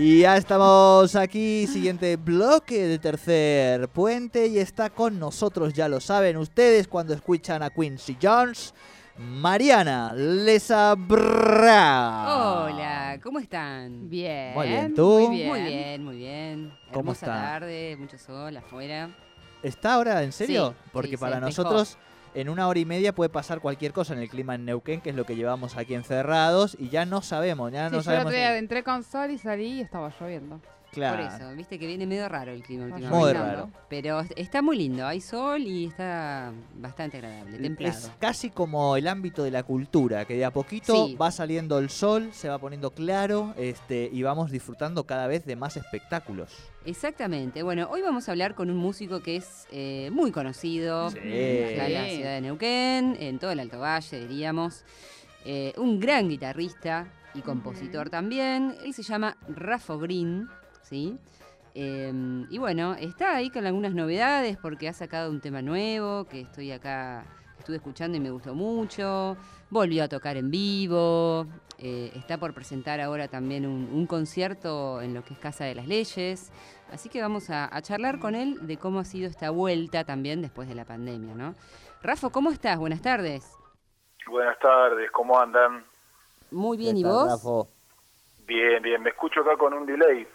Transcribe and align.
Y 0.00 0.20
ya 0.20 0.36
estamos 0.36 1.16
aquí, 1.16 1.66
siguiente 1.66 2.14
bloque 2.14 2.86
del 2.86 3.00
tercer 3.00 3.88
puente 3.88 4.46
y 4.46 4.58
está 4.58 4.90
con 4.90 5.18
nosotros, 5.18 5.74
ya 5.74 5.88
lo 5.88 5.98
saben 5.98 6.36
ustedes 6.36 6.86
cuando 6.86 7.14
escuchan 7.14 7.64
a 7.64 7.70
Quincy 7.70 8.16
Jones, 8.22 8.74
Mariana 9.16 10.12
Lesabra. 10.14 11.16
Hola, 12.28 13.18
¿cómo 13.20 13.40
están? 13.40 14.08
Bien. 14.08 14.54
Muy 14.54 14.68
bien, 14.68 14.94
¿tú? 14.94 15.18
Muy 15.18 15.36
bien. 15.36 15.48
Muy 15.48 15.60
bien, 15.62 16.04
muy 16.04 16.16
bien. 16.16 16.72
¿Cómo 16.92 17.10
Hermosa 17.10 17.26
está? 17.26 17.42
tarde, 17.42 17.96
mucho 17.98 18.16
sol 18.18 18.56
afuera. 18.56 19.10
¿Está 19.64 19.94
ahora 19.94 20.22
en 20.22 20.30
serio? 20.30 20.76
Sí, 20.78 20.90
Porque 20.92 21.10
sí, 21.10 21.16
para 21.16 21.40
nosotros 21.40 21.98
en 22.34 22.48
una 22.48 22.68
hora 22.68 22.78
y 22.78 22.84
media 22.84 23.14
puede 23.14 23.30
pasar 23.30 23.60
cualquier 23.60 23.92
cosa 23.92 24.14
en 24.14 24.20
el 24.20 24.28
clima 24.28 24.54
en 24.54 24.64
Neuquén, 24.64 25.00
que 25.00 25.10
es 25.10 25.16
lo 25.16 25.24
que 25.24 25.36
llevamos 25.36 25.76
aquí 25.76 25.94
encerrados 25.94 26.76
y 26.78 26.88
ya 26.88 27.04
no 27.06 27.22
sabemos, 27.22 27.72
ya 27.72 27.86
Sí, 27.88 27.92
no 27.92 27.98
yo 27.98 28.02
sabemos. 28.04 28.32
día 28.32 28.56
entré 28.58 28.82
con 28.82 29.02
sol 29.02 29.30
y 29.30 29.38
salí 29.38 29.78
y 29.78 29.80
estaba 29.80 30.12
lloviendo. 30.20 30.60
Claro. 30.92 31.22
Por 31.22 31.34
eso, 31.34 31.54
viste 31.56 31.78
que 31.78 31.86
viene 31.86 32.06
medio 32.06 32.28
raro 32.28 32.50
el 32.52 32.62
clima 32.62 32.84
últimamente. 32.86 33.16
Muy 33.18 33.32
raro. 33.32 33.70
Pero 33.90 34.20
está 34.36 34.62
muy 34.62 34.76
lindo, 34.78 35.06
hay 35.06 35.20
sol 35.20 35.60
y 35.62 35.84
está 35.86 36.52
bastante 36.76 37.18
agradable, 37.18 37.58
templado. 37.58 37.96
Es 37.98 38.10
casi 38.18 38.50
como 38.50 38.96
el 38.96 39.06
ámbito 39.06 39.42
de 39.44 39.50
la 39.50 39.62
cultura, 39.62 40.24
que 40.24 40.34
de 40.34 40.44
a 40.44 40.50
poquito 40.50 41.06
Sí. 41.06 41.14
va 41.16 41.30
saliendo 41.30 41.78
el 41.78 41.90
sol, 41.90 42.30
se 42.32 42.48
va 42.48 42.58
poniendo 42.58 42.90
claro, 42.92 43.54
este, 43.58 44.08
y 44.12 44.22
vamos 44.22 44.50
disfrutando 44.50 45.04
cada 45.04 45.26
vez 45.26 45.44
de 45.44 45.56
más 45.56 45.76
espectáculos. 45.76 46.56
Exactamente. 46.86 47.62
Bueno, 47.62 47.88
hoy 47.90 48.00
vamos 48.02 48.28
a 48.28 48.32
hablar 48.32 48.54
con 48.54 48.70
un 48.70 48.76
músico 48.78 49.20
que 49.20 49.36
es 49.36 49.66
eh, 49.70 50.08
muy 50.10 50.32
conocido 50.32 51.10
Sí. 51.10 51.18
acá 51.18 51.86
en 51.86 51.92
la 51.94 52.04
ciudad 52.06 52.30
de 52.34 52.40
Neuquén, 52.40 53.16
en 53.20 53.38
todo 53.38 53.50
el 53.50 53.60
Alto 53.60 53.78
Valle, 53.80 54.20
diríamos. 54.26 54.84
Eh, 55.44 55.72
un 55.76 56.00
gran 56.00 56.28
guitarrista 56.28 57.06
y 57.34 57.40
compositor 57.42 58.10
también. 58.10 58.74
Él 58.84 58.92
se 58.94 59.02
llama 59.02 59.36
Rafa 59.48 59.96
Green, 59.96 60.48
¿sí? 60.88 61.18
Eh, 61.74 62.12
y 62.50 62.58
bueno, 62.58 62.94
está 62.94 63.36
ahí 63.36 63.50
con 63.50 63.66
algunas 63.66 63.94
novedades 63.94 64.56
porque 64.56 64.88
ha 64.88 64.92
sacado 64.92 65.30
un 65.30 65.40
tema 65.40 65.62
nuevo 65.62 66.24
que 66.24 66.40
estoy 66.40 66.72
acá, 66.72 67.24
estuve 67.58 67.76
escuchando 67.76 68.16
y 68.16 68.20
me 68.20 68.30
gustó 68.30 68.54
mucho. 68.54 69.36
Volvió 69.70 70.04
a 70.04 70.08
tocar 70.08 70.36
en 70.36 70.50
vivo. 70.50 71.46
eh, 71.78 72.10
está 72.16 72.38
por 72.38 72.54
presentar 72.54 73.00
ahora 73.00 73.28
también 73.28 73.64
un, 73.66 73.88
un 73.92 74.06
concierto 74.06 75.00
en 75.02 75.14
lo 75.14 75.22
que 75.22 75.34
es 75.34 75.38
Casa 75.38 75.64
de 75.64 75.74
las 75.74 75.86
Leyes. 75.86 76.50
Así 76.90 77.08
que 77.10 77.20
vamos 77.20 77.50
a, 77.50 77.68
a 77.72 77.82
charlar 77.82 78.18
con 78.18 78.34
él 78.34 78.66
de 78.66 78.78
cómo 78.78 78.98
ha 78.98 79.04
sido 79.04 79.28
esta 79.28 79.50
vuelta 79.50 80.04
también 80.04 80.40
después 80.40 80.68
de 80.68 80.74
la 80.74 80.84
pandemia, 80.86 81.34
¿no? 81.34 81.54
Rafa, 82.02 82.30
¿cómo 82.30 82.50
estás? 82.50 82.78
Buenas 82.78 83.02
tardes. 83.02 83.44
Buenas 84.26 84.58
tardes, 84.58 85.10
¿cómo 85.10 85.38
andan? 85.38 85.84
Muy 86.50 86.76
bien, 86.78 86.94
¿Qué 86.94 87.00
¿y 87.00 87.04
vos? 87.04 87.42
Bien, 88.46 88.82
bien, 88.82 89.02
me 89.02 89.10
escucho 89.10 89.40
acá 89.40 89.56
con 89.56 89.72
un 89.74 89.84
delay, 89.86 90.26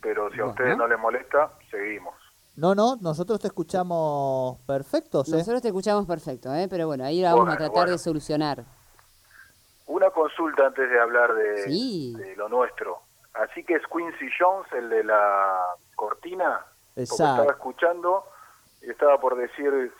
pero 0.00 0.30
si 0.32 0.40
a 0.40 0.46
ustedes 0.46 0.76
no 0.76 0.86
les 0.86 0.98
molesta, 0.98 1.52
seguimos. 1.70 2.14
No, 2.56 2.74
no, 2.74 2.96
nosotros 3.00 3.38
te 3.40 3.46
escuchamos 3.46 4.58
perfectos, 4.66 5.28
¿eh? 5.28 5.36
Nosotros 5.36 5.62
te 5.62 5.68
escuchamos 5.68 6.06
perfecto, 6.06 6.52
¿eh? 6.54 6.66
pero 6.68 6.86
bueno, 6.88 7.04
ahí 7.04 7.22
vamos 7.22 7.48
a 7.48 7.56
tratar 7.56 7.72
bueno. 7.72 7.92
de 7.92 7.98
solucionar. 7.98 8.64
Una 9.86 10.10
consulta 10.10 10.66
antes 10.66 10.90
de 10.90 11.00
hablar 11.00 11.34
de, 11.34 11.62
Sí. 11.64 12.14
de 12.16 12.34
lo 12.36 12.48
nuestro. 12.48 13.00
Así 13.34 13.64
que 13.64 13.74
es 13.74 13.82
Quincy 13.86 14.26
Jones, 14.38 14.66
el 14.72 14.88
de 14.90 15.04
la 15.04 15.56
cortina, 15.94 16.64
porque 16.94 17.02
estaba 17.02 17.30
Exacto. 17.30 17.52
escuchando 17.52 18.24
y 18.82 18.90
estaba 18.90 19.20
por 19.20 19.36
decir 19.36 19.92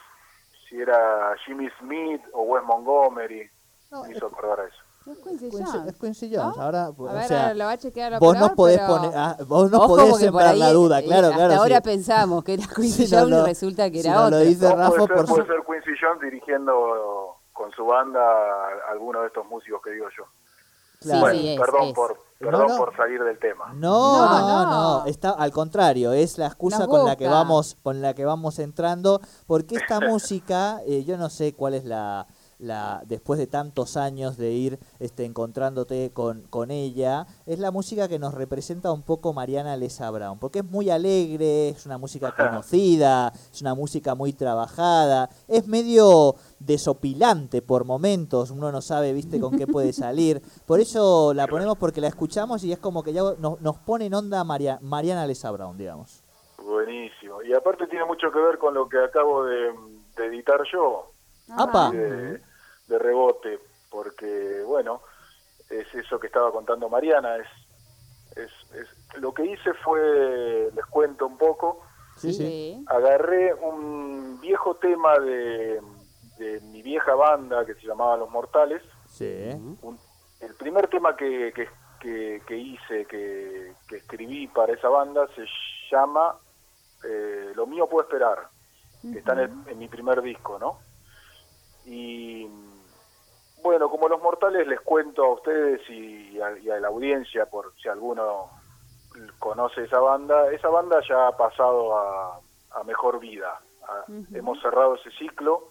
si 0.69 0.81
era 0.81 1.35
Jimmy 1.47 1.69
Smith 1.79 2.23
o 2.33 2.43
Wes 2.43 2.65
Montgomery. 2.65 3.49
No, 3.91 4.03
me 4.03 4.11
es, 4.11 4.17
hizo 4.17 4.27
acordar 4.27 4.61
a 4.61 4.65
eso. 4.65 4.83
Es 5.11 5.19
Quincy 5.19 5.49
Quincy- 5.49 5.65
Jones. 5.73 5.87
es 5.93 5.99
Quincy 5.99 6.35
Jones. 6.37 6.57
¿No? 6.57 6.63
Ahora, 6.63 6.85
A 6.87 6.89
o 6.91 7.03
ver, 7.05 7.25
sea, 7.29 7.43
ahora 7.43 7.55
lo 7.55 7.65
va 7.65 7.71
a 7.73 7.79
chequear 7.79 8.13
el 8.15 8.19
vos 8.19 8.35
no 8.35 8.47
operador, 8.47 8.57
podés 8.57 8.79
pero- 8.79 8.89
poner, 8.97 9.11
ah, 9.17 9.37
vos 9.47 9.71
no 9.71 9.79
Ojo, 9.79 9.89
podés 9.89 10.17
sembrar 10.19 10.49
ahí, 10.49 10.59
la 10.59 10.73
duda, 10.73 11.01
eh, 11.01 11.05
claro, 11.05 11.27
hasta 11.29 11.37
claro. 11.39 11.55
ahora 11.55 11.77
sí. 11.77 11.83
pensamos 11.83 12.45
que 12.45 12.55
era 12.55 12.65
Quincy 12.77 13.07
Si 13.07 13.15
no 13.15 13.21
Jones 13.23 13.31
lo- 13.39 13.43
y 13.45 13.47
resulta 13.49 13.91
que 13.91 14.03
si 14.03 14.07
era 14.09 14.17
no 14.17 14.25
otro. 14.27 14.39
lo 14.39 14.45
dice 14.45 14.69
No, 14.69 14.77
Rafa 14.77 14.89
puede, 14.91 15.07
ser, 15.07 15.17
por 15.17 15.27
puede 15.27 15.43
su... 15.43 15.49
ser 15.53 15.61
Quincy 15.67 15.91
Jones 16.01 16.21
dirigiendo 16.23 16.73
con 17.53 17.71
su 17.73 17.85
banda 17.87 18.21
a 18.21 18.93
alguno 18.93 19.21
de 19.23 19.27
estos 19.29 19.47
músicos 19.47 19.81
que 19.83 19.91
digo 19.93 20.07
yo. 20.17 20.25
Claro. 21.01 21.21
Bueno, 21.21 21.39
sí, 21.41 21.49
es, 21.51 21.61
perdón, 21.61 21.83
es. 21.85 21.93
Por, 21.95 22.11
No, 22.41 22.51
perdón 22.51 22.67
no. 22.69 22.77
por 22.77 22.97
salir 22.97 23.23
del 23.23 23.39
tema. 23.39 23.73
No, 23.75 24.27
no, 24.27 24.39
No, 24.41 24.65
no, 24.65 25.01
no. 25.01 25.07
está 25.07 25.31
al 25.31 25.53
contrario, 25.53 26.13
es 26.13 26.39
la 26.39 26.47
excusa 26.49 26.81
Nos 26.81 26.89
con 26.89 27.05
la 27.07 27.15
que 27.17 27.29
vamos, 27.29 27.77
con 27.83 28.03
la 28.03 28.15
que 28.15 28.25
vamos 28.25 28.59
entrando, 28.59 29.21
porque 29.47 29.77
esta 29.77 30.01
música, 30.01 30.81
eh, 30.87 31.05
yo 31.05 31.17
no 31.17 31.31
sé 31.31 31.55
cuál 31.55 31.75
es 31.75 31.85
la, 31.85 32.27
la, 32.59 33.03
después 33.07 33.39
de 33.39 33.47
tantos 33.47 33.97
años 33.97 34.37
de 34.37 34.51
ir 34.53 34.79
este, 34.99 35.25
encontrándote 35.25 36.11
con, 36.13 36.43
con 36.51 36.71
ella, 36.71 37.27
es 37.47 37.59
la 37.59 37.71
música 37.71 38.09
que 38.09 38.19
nos 38.19 38.35
representa 38.35 38.91
un 38.93 39.03
poco 39.03 39.33
Mariana 39.33 39.77
Lesa 39.77 40.11
Brown, 40.11 40.39
porque 40.39 40.61
es 40.61 40.65
muy 40.65 40.91
alegre, 40.91 41.69
es 41.69 41.87
una 41.87 41.99
música 41.99 42.35
conocida, 42.37 43.33
es 43.53 43.61
una 43.63 43.75
música 43.75 44.15
muy 44.15 44.33
trabajada, 44.33 45.31
es 45.47 45.67
medio 45.69 46.35
desopilante 46.59 47.63
por 47.63 47.85
momentos, 47.85 48.51
uno 48.51 48.73
no 48.73 48.81
sabe, 48.81 49.13
viste, 49.13 49.39
con 49.41 49.57
qué 49.57 49.67
puede 49.67 49.93
salir, 49.93 50.43
por 50.67 50.81
eso 50.81 51.33
la 51.35 51.47
ponemos 51.47 51.77
porque 51.79 52.01
la 52.01 52.09
escuchamos 52.09 52.65
y 52.65 52.73
es 52.73 52.79
como 52.79 53.03
que 53.03 53.13
ya 53.13 53.23
nos, 53.39 53.61
nos 53.61 53.79
pone 53.79 54.07
en 54.07 54.15
onda 54.15 54.43
Maria- 54.45 54.79
Mariana 54.83 55.27
Lesa 55.27 55.51
Brown, 55.51 55.77
digamos. 55.79 56.23
Buenísimo. 56.65 57.43
Y 57.43 57.55
aparte 57.55 57.87
tiene 57.87 58.05
mucho 58.05 58.31
que 58.33 58.39
ver 58.41 58.59
con 58.59 58.75
lo 58.75 58.89
que 58.89 58.99
acabo 58.99 59.45
de, 59.45 59.73
de 60.17 60.27
editar 60.27 60.61
yo, 60.73 61.11
¡Apa! 61.57 61.91
de, 61.91 62.41
de 62.89 62.99
rebote, 62.99 63.59
porque, 63.91 64.63
bueno, 64.67 65.03
es 65.71 65.87
eso 65.95 66.19
que 66.19 66.27
estaba 66.29 66.51
contando 66.51 66.89
Mariana. 66.89 67.37
Es, 67.37 67.47
es, 68.37 68.51
es- 68.75 69.21
lo 69.21 69.33
que 69.33 69.45
hice 69.45 69.73
fue, 69.85 70.71
les 70.75 70.87
cuento 70.87 71.27
un 71.27 71.39
poco, 71.39 71.83
Sí, 72.17 72.33
sí. 72.33 72.39
Sí. 72.45 72.85
agarré 72.89 73.55
un 73.55 74.39
viejo 74.41 74.75
tema 74.77 75.19
de, 75.19 75.81
de 76.39 76.61
mi 76.63 76.83
vieja 76.83 77.15
banda 77.15 77.65
que 77.65 77.75
se 77.75 77.87
llamaba 77.87 78.17
Los 78.17 78.31
Mortales. 78.31 78.83
Sí. 79.09 79.51
un- 79.83 79.99
el 80.41 80.55
primer 80.55 80.89
tema 80.89 81.17
que, 81.17 81.53
que, 81.55 81.69
que- 82.01 82.43
que 82.47 82.57
hice, 82.57 83.07
que, 83.07 83.73
que 83.89 83.97
escribí 83.97 84.47
para 84.49 84.73
esa 84.73 84.89
banda, 84.89 85.27
se 85.35 85.45
llama 85.91 86.37
eh, 87.05 87.53
Lo 87.55 87.67
mío 87.67 87.87
puede 87.89 88.07
esperar, 88.07 88.49
que 89.03 89.19
está 89.19 89.33
en, 89.35 89.39
el- 89.39 89.69
en 89.69 89.79
mi 89.79 89.89
primer 89.89 90.21
disco, 90.23 90.59
¿no? 90.59 90.79
Y 91.85 92.47
bueno, 93.79 93.91
como 93.93 94.09
Los 94.09 94.21
Mortales 94.21 94.67
les 94.67 94.81
cuento 94.81 95.23
a 95.25 95.35
ustedes 95.35 95.81
y 95.89 96.41
a, 96.41 96.59
y 96.59 96.69
a 96.69 96.81
la 96.81 96.89
audiencia, 96.89 97.47
por 97.47 97.73
si 97.81 97.89
alguno 97.89 98.51
conoce 99.39 99.85
esa 99.85 100.01
banda, 100.01 100.51
esa 100.51 100.69
banda 100.69 100.99
ya 101.09 101.29
ha 101.29 101.37
pasado 101.37 101.97
a, 101.97 102.41
a 102.73 102.83
mejor 102.83 103.21
vida. 103.21 103.57
A- 103.89 104.05
Hemos 104.35 104.61
cerrado 104.61 104.97
ese 104.97 105.13
ciclo, 105.13 105.69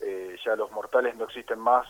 eh, 0.00 0.34
ya 0.42 0.56
Los 0.56 0.70
Mortales 0.72 1.14
no 1.16 1.24
existen 1.24 1.58
más 1.58 1.86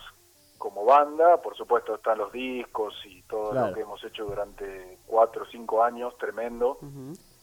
como 0.57 0.83
banda, 0.83 1.37
por 1.41 1.55
supuesto 1.55 1.95
están 1.95 2.17
los 2.17 2.33
discos 2.33 2.93
y 3.05 3.23
todo 3.23 3.51
Claro. 3.51 3.67
lo 3.69 3.73
que 3.73 3.81
hemos 3.81 4.03
hecho 4.03 4.25
durante 4.25 4.99
cuatro 5.07 5.43
o 5.43 5.45
cinco 5.45 5.81
años, 5.85 6.17
tremendo. 6.17 6.79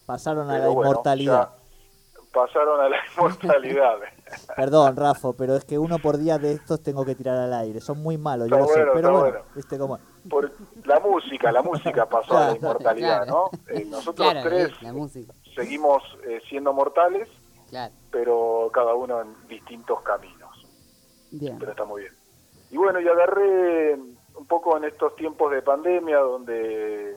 Pasaron 0.05 0.51
a 0.51 0.59
la 0.59 0.69
bueno, 0.69 0.91
inmortalidad. 0.91 1.49
ya 1.49 1.68
pasaron 2.33 2.81
a 2.81 2.89
la 2.89 2.97
inmortalidad. 3.17 3.97
Perdón, 4.57 4.97
Rafa, 4.97 5.33
pero 5.33 5.57
es 5.57 5.65
que 5.65 5.79
uno 5.79 5.99
por 5.99 6.19
día 6.19 6.39
de 6.39 6.53
estos 6.53 6.83
tengo 6.83 7.05
que 7.05 7.15
tirar 7.15 7.37
al 7.37 7.53
aire. 7.55 7.81
Son 7.81 8.03
muy 8.03 8.19
malos, 8.19 8.49
yo 8.49 8.57
Está 8.57 8.67
lo 8.67 8.73
sé. 8.73 8.79
bueno, 8.81 8.93
Pero 8.95 9.11
bueno, 9.13 9.25
bueno. 9.31 9.45
viste 9.55 9.79
cómo. 9.79 9.99
Por 10.29 10.53
la 10.85 11.01
música, 11.01 11.53
la 11.53 11.63
música 11.63 12.07
pasó 12.07 12.37
a 12.37 12.41
la 12.41 12.47
Claro. 12.47 12.57
inmortalidad, 12.59 13.27
¿no? 13.27 13.51
Eh, 13.69 13.85
nosotros 13.87 14.31
Claro, 14.31 14.49
tres 14.49 14.71
seguimos 15.55 16.03
eh, 16.27 16.41
siendo 16.49 16.73
mortales, 16.73 17.29
Claro. 17.71 17.95
pero 18.11 18.71
cada 18.73 18.95
uno 18.95 19.21
en 19.23 19.49
distintos 19.49 20.01
caminos. 20.03 20.37
Bien. 21.31 21.59
pero 21.59 21.73
está 21.73 21.85
muy 21.85 22.03
bien. 22.03 22.15
Y 22.71 22.77
bueno, 22.79 23.01
y 23.01 23.09
agarré 23.09 23.95
un 23.95 24.47
poco 24.47 24.77
en 24.77 24.85
estos 24.85 25.15
tiempos 25.17 25.51
de 25.51 25.61
pandemia 25.63 26.19
donde 26.19 27.17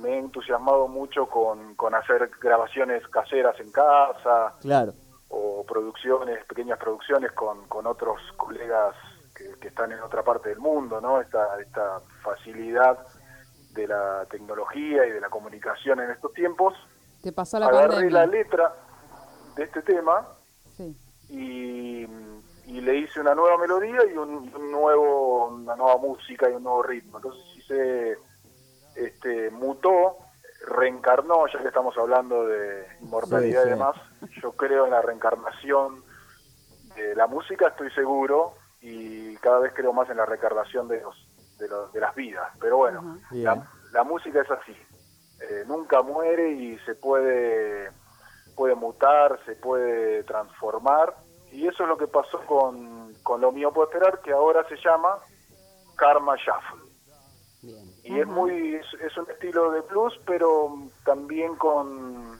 me 0.00 0.10
he 0.14 0.18
entusiasmado 0.18 0.88
mucho 0.88 1.26
con, 1.26 1.74
con 1.74 1.94
hacer 1.94 2.30
grabaciones 2.40 3.06
caseras 3.08 3.58
en 3.60 3.70
casa 3.72 4.54
Claro. 4.60 4.92
o 5.28 5.64
producciones, 5.66 6.44
pequeñas 6.46 6.78
producciones 6.78 7.32
con, 7.32 7.66
con 7.68 7.86
otros 7.86 8.20
colegas 8.36 8.94
que, 9.34 9.58
que 9.60 9.68
están 9.68 9.92
en 9.92 10.00
otra 10.00 10.22
parte 10.22 10.48
del 10.50 10.58
mundo, 10.58 11.00
¿no? 11.00 11.20
Esta, 11.20 11.60
esta 11.60 12.00
facilidad 12.22 12.98
de 13.72 13.86
la 13.86 14.24
tecnología 14.30 15.06
y 15.06 15.10
de 15.10 15.20
la 15.20 15.28
comunicación 15.28 16.00
en 16.00 16.10
estos 16.10 16.32
tiempos. 16.32 16.74
Te 17.22 17.32
pasó 17.32 17.58
la 17.58 17.66
Agarré 17.66 17.88
pandemia. 17.88 18.18
la 18.20 18.26
letra 18.26 18.74
de 19.56 19.64
este 19.64 19.82
tema 19.82 20.26
Sí. 20.76 20.96
y, 21.28 22.02
y 22.66 22.80
le 22.80 22.96
hice 22.96 23.20
una 23.20 23.34
nueva 23.34 23.58
melodía 23.58 23.98
y 24.12 24.16
un, 24.16 24.52
un 24.54 24.70
nuevo 24.72 25.48
una 25.48 25.74
nueva 25.76 25.96
música 25.98 26.48
y 26.48 26.54
un 26.54 26.62
nuevo 26.62 26.82
ritmo 26.82 27.18
entonces 27.18 27.42
se 27.66 28.16
este 29.06 29.50
mutó 29.50 30.16
reencarnó 30.66 31.46
ya 31.46 31.60
que 31.60 31.68
estamos 31.68 31.96
hablando 31.96 32.46
de 32.46 32.86
inmortalidad 33.00 33.62
Sí, 33.62 33.68
y 33.68 33.70
demás 33.70 33.96
yo 34.42 34.52
creo 34.52 34.84
en 34.86 34.90
la 34.90 35.02
reencarnación 35.02 36.02
de 36.96 37.14
la 37.14 37.26
música 37.26 37.68
estoy 37.68 37.90
seguro 37.92 38.54
y 38.80 39.36
cada 39.36 39.60
vez 39.60 39.72
creo 39.74 39.92
más 39.92 40.10
en 40.10 40.16
la 40.18 40.26
reencarnación 40.26 40.88
de 40.88 41.00
los 41.00 41.14
de, 41.58 41.68
los- 41.68 41.92
de 41.92 42.00
las 42.00 42.14
vidas. 42.14 42.48
Pero 42.60 42.76
bueno 42.76 43.18
la, 43.42 43.68
la 43.92 44.04
música 44.04 44.40
es 44.42 44.50
así. 44.50 44.76
Eh, 45.40 45.64
nunca 45.66 46.02
muere 46.02 46.50
y 46.50 46.78
se 46.80 46.94
puede 46.96 47.90
puede 48.56 48.74
mutar, 48.74 49.38
se 49.46 49.54
puede 49.56 50.24
transformar. 50.24 51.14
Y 51.52 51.66
eso 51.68 51.84
es 51.84 51.88
lo 51.88 51.96
que 51.96 52.08
pasó 52.08 52.38
con, 52.46 53.14
con 53.22 53.40
lo 53.40 53.52
mío 53.52 53.72
puedo 53.72 53.88
esperar 53.88 54.20
que 54.20 54.32
ahora 54.32 54.66
se 54.68 54.76
llama 54.76 55.18
Karma 55.96 56.34
Shuffle. 56.36 56.84
Bien. 57.62 57.87
Y 58.08 58.20
es 58.20 58.26
muy 58.26 58.74
es, 58.74 58.86
es 59.04 59.16
un 59.16 59.30
estilo 59.30 59.70
de 59.70 59.80
blues 59.82 60.14
pero 60.26 60.76
también 61.04 61.54
con 61.56 62.38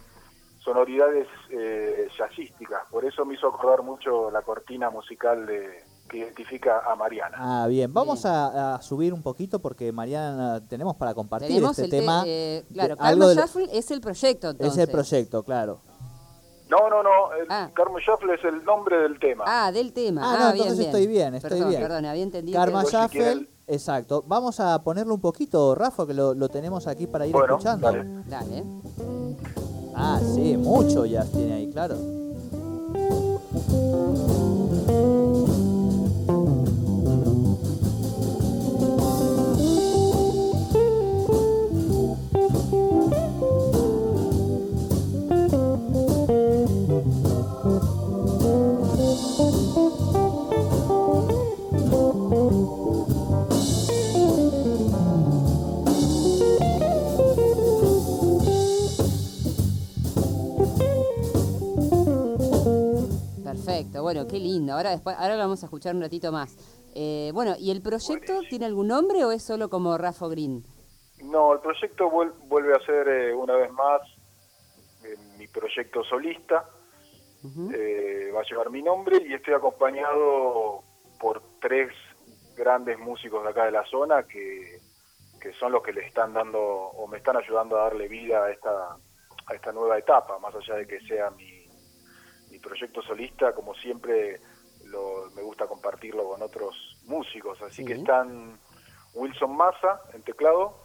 sonoridades 0.65 1.27
eh, 1.51 2.09
jazzísticas 2.17 2.83
por 2.91 3.05
eso 3.05 3.25
me 3.25 3.35
hizo 3.35 3.49
acordar 3.49 3.83
mucho 3.83 4.31
la 4.31 4.43
cortina 4.43 4.91
musical 4.91 5.47
de 5.47 5.85
que 6.09 6.19
identifica 6.19 6.81
a 6.91 6.97
Mariana 6.97 7.37
Ah, 7.39 7.67
bien. 7.69 7.93
Vamos 7.93 8.23
Bien. 8.23 8.35
a, 8.35 8.77
a 8.77 8.83
subir 8.83 9.13
un 9.13 9.23
poquito 9.23 9.59
porque 9.61 9.93
Mariana 9.93 10.67
tenemos 10.67 10.97
para 10.97 11.13
compartir 11.13 11.49
Tenemos 11.49 11.73
este 11.73 11.85
el 11.85 11.91
te- 11.91 11.99
tema. 12.01 12.23
eh, 12.27 12.65
de- 12.67 12.75
claro, 12.97 13.29
de 13.29 13.35
Shuffle 13.35 13.69
es 13.73 13.91
el 13.91 14.01
proyecto, 14.01 14.49
entonces. 14.51 14.79
es 14.79 14.89
el 14.89 14.91
proyecto, 14.91 15.43
claro. 15.43 15.81
no 16.71 16.89
no 16.89 17.03
no 17.03 17.33
el 17.35 17.47
Ah. 17.51 17.71
Karma 17.75 17.99
Shuffle 18.01 18.35
es 18.37 18.45
el 18.45 18.65
nombre 18.65 18.97
del 18.99 19.19
tema 19.19 19.45
Ah, 19.47 19.71
del 19.71 19.93
tema. 19.93 20.23
Ah, 20.25 20.35
Ah, 20.35 20.45
no, 20.49 20.53
bien, 20.55 20.65
entonces 20.69 20.87
estoy 20.87 21.07
bien, 21.07 21.35
estoy 21.35 21.51
perdón, 21.51 21.69
bien. 21.71 21.83
Perdón, 21.83 22.05
había 22.07 22.23
entendido. 22.23 22.59
Karma 22.59 22.85
Shuffle, 22.85 23.47
exacto. 23.69 24.25
Vamos 24.27 24.59
a 24.61 24.83
ponerlo 24.83 25.15
un 25.15 25.21
poquito, 25.21 25.75
Rafa, 25.75 26.07
que 26.07 26.15
lo, 26.15 26.35
lo 26.35 26.49
tenemos 26.49 26.87
aquí 26.87 27.07
para 27.07 27.27
ir 27.27 27.33
Bueno, 27.33 27.55
escuchando. 27.55 27.87
dale. 27.87 28.05
Dale. 28.29 28.65
Ah, 29.95 30.21
sí, 30.35 30.57
mucho 30.57 31.05
ya 31.07 31.25
tiene 31.25 31.55
ahí, 31.55 31.71
claro. 31.71 31.97
Lindo. 64.69 64.75
Ahora 64.77 64.91
después, 64.91 65.17
ahora 65.19 65.35
lo 65.37 65.43
vamos 65.43 65.63
a 65.63 65.67
escuchar 65.67 65.95
un 65.95 66.03
ratito 66.03 66.31
más. 66.33 66.57
Eh, 66.95 67.31
bueno, 67.35 67.55
¿y 67.59 67.71
el 67.71 67.81
proyecto 67.83 68.41
tiene 68.49 68.67
algún 68.67 68.89
nombre 68.89 69.25
o 69.25 69.33
es 69.33 69.43
solo 69.43 69.69
como 69.69 69.97
Rafa 69.99 70.29
Green? 70.29 70.65
No, 71.23 71.53
el 71.53 71.61
proyecto 71.61 72.11
vuel- 72.11 72.33
vuelve 72.49 72.75
a 72.75 72.81
ser 72.81 73.09
eh, 73.09 73.35
una 73.35 73.55
vez 73.57 73.71
más 73.73 74.01
eh, 75.05 75.17
mi 75.39 75.47
proyecto 75.49 76.05
solista. 76.05 76.65
Eh, 77.73 78.33
va 78.35 78.41
a 78.41 78.45
llevar 78.45 78.69
mi 78.71 78.83
nombre 78.83 79.23
y 79.25 79.33
estoy 79.33 79.55
acompañado 79.55 80.83
por 81.21 81.41
tres 81.61 81.93
grandes 82.57 82.99
músicos 82.99 83.45
de 83.45 83.51
acá 83.51 83.65
de 83.67 83.71
la 83.71 83.85
zona 83.87 84.25
que, 84.25 84.81
que 85.41 85.53
son 85.53 85.71
los 85.71 85.83
que 85.85 85.93
le 85.93 86.05
están 86.05 86.35
dando 86.35 86.61
o 86.61 87.07
me 87.07 87.19
están 87.19 87.37
ayudando 87.37 87.79
a 87.79 87.85
darle 87.85 88.09
vida 88.09 88.43
a 88.45 88.51
esta, 88.51 88.97
a 89.47 89.55
esta 89.55 89.71
nueva 89.71 89.97
etapa, 89.97 90.37
más 90.41 90.53
allá 90.57 90.75
de 90.75 90.87
que 90.89 91.01
sea 91.03 91.31
mi, 91.31 91.69
mi 92.51 92.59
proyecto 92.59 93.03
solista, 93.03 93.55
como 93.55 93.73
siempre 93.75 94.41
gusta 95.59 95.67
compartirlo 95.67 96.25
con 96.29 96.43
otros 96.43 96.75
músicos. 97.07 97.61
Así 97.63 97.77
Sí. 97.83 97.85
que 97.85 97.95
están 97.95 98.59
Wilson 99.15 99.57
Massa 99.57 100.01
en 100.15 100.23
teclado, 100.23 100.77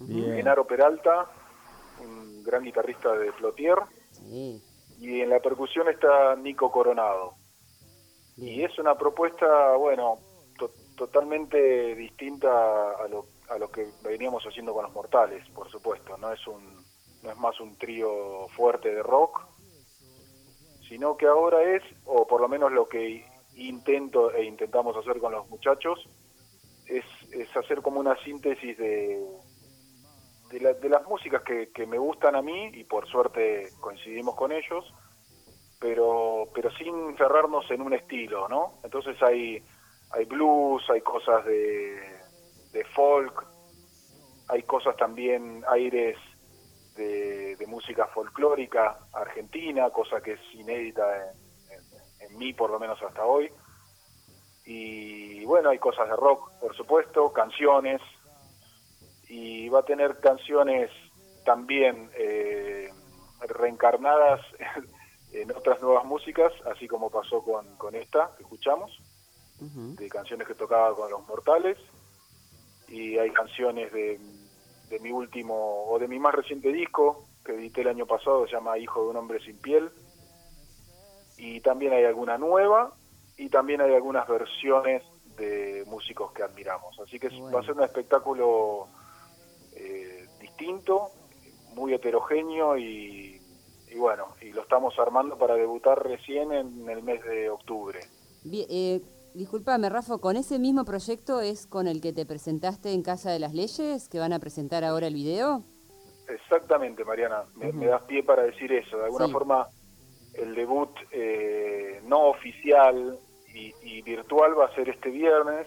Bien. 0.00 0.34
Genaro 0.36 0.66
Peralta, 0.66 1.26
un 2.00 2.42
gran 2.42 2.62
guitarrista 2.62 3.12
de 3.12 3.32
Plotier, 3.32 3.78
Sí, 4.12 4.62
y 4.98 5.20
en 5.20 5.30
la 5.30 5.40
percusión 5.40 5.88
está 5.88 6.34
Nico 6.36 6.70
Coronado. 6.70 7.34
Y 8.36 8.62
es 8.64 8.78
una 8.78 8.96
propuesta, 8.96 9.76
bueno, 9.76 10.18
to- 10.58 10.70
totalmente 10.96 11.94
distinta 11.94 12.92
a 12.92 13.08
lo, 13.08 13.26
a 13.50 13.58
lo 13.58 13.70
que 13.70 13.90
veníamos 14.02 14.42
haciendo 14.44 14.72
con 14.72 14.84
los 14.84 14.92
Mortales, 14.94 15.46
por 15.50 15.68
supuesto. 15.70 16.16
No 16.18 16.32
es 16.32 16.44
un 16.46 16.82
no 17.22 17.30
es 17.30 17.36
más 17.38 17.60
un 17.60 17.76
trío 17.78 18.48
fuerte 18.56 18.92
de 18.92 19.00
rock, 19.00 19.42
sino 20.88 21.16
que 21.16 21.26
ahora 21.26 21.62
es, 21.62 21.82
o 22.04 22.26
por 22.26 22.40
lo 22.40 22.48
menos 22.48 22.72
lo 22.72 22.88
que 22.88 23.24
intento 23.54 24.32
e 24.32 24.44
intentamos 24.44 24.96
hacer 24.96 25.18
con 25.20 25.32
los 25.32 25.48
muchachos, 25.48 26.08
es, 26.86 27.04
es 27.32 27.54
hacer 27.56 27.80
como 27.82 28.00
una 28.00 28.16
síntesis 28.24 28.76
de, 28.78 29.22
de, 30.50 30.60
la- 30.60 30.74
de 30.74 30.88
las 30.88 31.06
músicas 31.06 31.42
que, 31.42 31.70
que 31.70 31.86
me 31.86 31.98
gustan 31.98 32.34
a 32.36 32.42
mí 32.42 32.70
y 32.74 32.84
por 32.84 33.06
suerte 33.08 33.70
coincidimos 33.80 34.34
con 34.36 34.52
ellos, 34.52 34.84
pero 35.78 36.48
pero 36.54 36.70
sin 36.72 37.16
cerrarnos 37.16 37.70
en 37.70 37.82
un 37.82 37.92
estilo, 37.94 38.48
¿no? 38.48 38.80
Entonces 38.84 39.20
hay 39.22 39.62
hay 40.10 40.24
blues, 40.26 40.82
hay 40.90 41.00
cosas 41.00 41.44
de, 41.46 42.20
de 42.72 42.84
folk, 42.94 43.46
hay 44.48 44.62
cosas 44.64 44.96
también, 44.96 45.64
aires 45.68 46.16
de, 46.94 47.56
de 47.56 47.66
música 47.66 48.06
folclórica 48.08 48.98
argentina, 49.12 49.88
cosa 49.90 50.20
que 50.20 50.32
es 50.32 50.40
inédita 50.54 51.30
en, 51.30 51.41
en- 52.32 52.38
mí 52.38 52.52
por 52.52 52.70
lo 52.70 52.78
menos 52.78 53.00
hasta 53.02 53.24
hoy. 53.24 53.50
Y 54.64 55.44
bueno, 55.44 55.70
hay 55.70 55.78
cosas 55.78 56.08
de 56.08 56.16
rock, 56.16 56.50
por 56.60 56.74
supuesto, 56.76 57.32
canciones, 57.32 58.00
y 59.28 59.68
va 59.68 59.80
a 59.80 59.84
tener 59.84 60.20
canciones 60.20 60.90
también 61.44 62.10
eh, 62.16 62.88
reencarnadas 63.48 64.40
en 65.32 65.50
otras 65.56 65.80
nuevas 65.82 66.04
músicas, 66.04 66.52
así 66.72 66.86
como 66.86 67.10
pasó 67.10 67.42
con, 67.42 67.76
con 67.76 67.94
esta 67.94 68.30
que 68.36 68.42
escuchamos, 68.44 68.90
de 69.96 70.08
canciones 70.08 70.46
que 70.46 70.54
tocaba 70.54 70.94
con 70.94 71.10
los 71.10 71.26
mortales, 71.26 71.78
y 72.88 73.16
hay 73.18 73.30
canciones 73.30 73.92
de, 73.92 74.18
de 74.90 75.00
mi 75.00 75.10
último, 75.10 75.84
o 75.86 75.98
de 75.98 76.08
mi 76.08 76.18
más 76.18 76.34
reciente 76.34 76.70
disco, 76.72 77.26
que 77.44 77.52
edité 77.54 77.80
el 77.80 77.88
año 77.88 78.06
pasado, 78.06 78.46
se 78.46 78.52
llama 78.52 78.78
Hijo 78.78 79.02
de 79.04 79.10
un 79.10 79.16
hombre 79.16 79.40
sin 79.44 79.58
piel, 79.60 79.90
y 81.42 81.60
también 81.60 81.92
hay 81.92 82.04
alguna 82.04 82.38
nueva, 82.38 82.92
y 83.36 83.48
también 83.48 83.80
hay 83.80 83.92
algunas 83.92 84.28
versiones 84.28 85.02
de 85.36 85.82
músicos 85.88 86.30
que 86.32 86.44
admiramos. 86.44 86.96
Así 87.00 87.18
que 87.18 87.30
Bueno. 87.30 87.50
va 87.50 87.60
a 87.60 87.64
ser 87.64 87.74
un 87.74 87.82
espectáculo 87.82 88.86
eh, 89.74 90.24
distinto, 90.40 91.10
muy 91.74 91.94
heterogéneo 91.94 92.78
y, 92.78 93.40
y 93.90 93.94
bueno, 93.96 94.26
y 94.40 94.52
lo 94.52 94.62
estamos 94.62 94.96
armando 95.00 95.36
para 95.36 95.54
debutar 95.56 96.06
recién 96.06 96.52
en 96.52 96.88
el 96.88 97.02
mes 97.02 97.24
de 97.24 97.50
octubre. 97.50 97.98
Bien, 98.44 98.66
eh, 98.70 99.00
disculpame, 99.34 99.88
Rafa, 99.88 100.18
¿con 100.18 100.36
ese 100.36 100.60
mismo 100.60 100.84
proyecto 100.84 101.40
es 101.40 101.66
con 101.66 101.88
el 101.88 102.00
que 102.00 102.12
te 102.12 102.24
presentaste 102.24 102.92
en 102.92 103.02
Casa 103.02 103.32
de 103.32 103.40
las 103.40 103.52
Leyes, 103.52 104.08
que 104.08 104.20
van 104.20 104.32
a 104.32 104.38
presentar 104.38 104.84
ahora 104.84 105.08
el 105.08 105.14
video? 105.14 105.64
Exactamente, 106.28 107.04
Mariana, 107.04 107.44
me, 107.56 107.86
das 107.86 108.02
pie 108.02 108.22
para 108.22 108.44
decir 108.44 108.70
eso. 108.72 108.96
De 108.96 109.06
alguna 109.06 109.26
Sí. 109.26 109.32
forma, 109.32 109.68
el 110.34 110.54
debut 110.54 110.90
eh, 111.10 112.00
no 112.04 112.28
oficial 112.28 113.18
y, 113.54 113.72
y 113.82 114.02
virtual 114.02 114.58
va 114.58 114.66
a 114.66 114.74
ser 114.74 114.88
este 114.88 115.10
viernes 115.10 115.66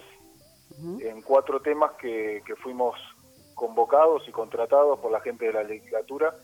en 1.00 1.22
cuatro 1.22 1.60
temas 1.60 1.92
que, 1.92 2.42
que 2.46 2.54
fuimos 2.56 2.94
convocados 3.54 4.28
y 4.28 4.32
contratados 4.32 4.98
por 4.98 5.10
la 5.10 5.20
gente 5.20 5.46
de 5.46 5.52
la 5.54 5.62
legislatura 5.62 6.34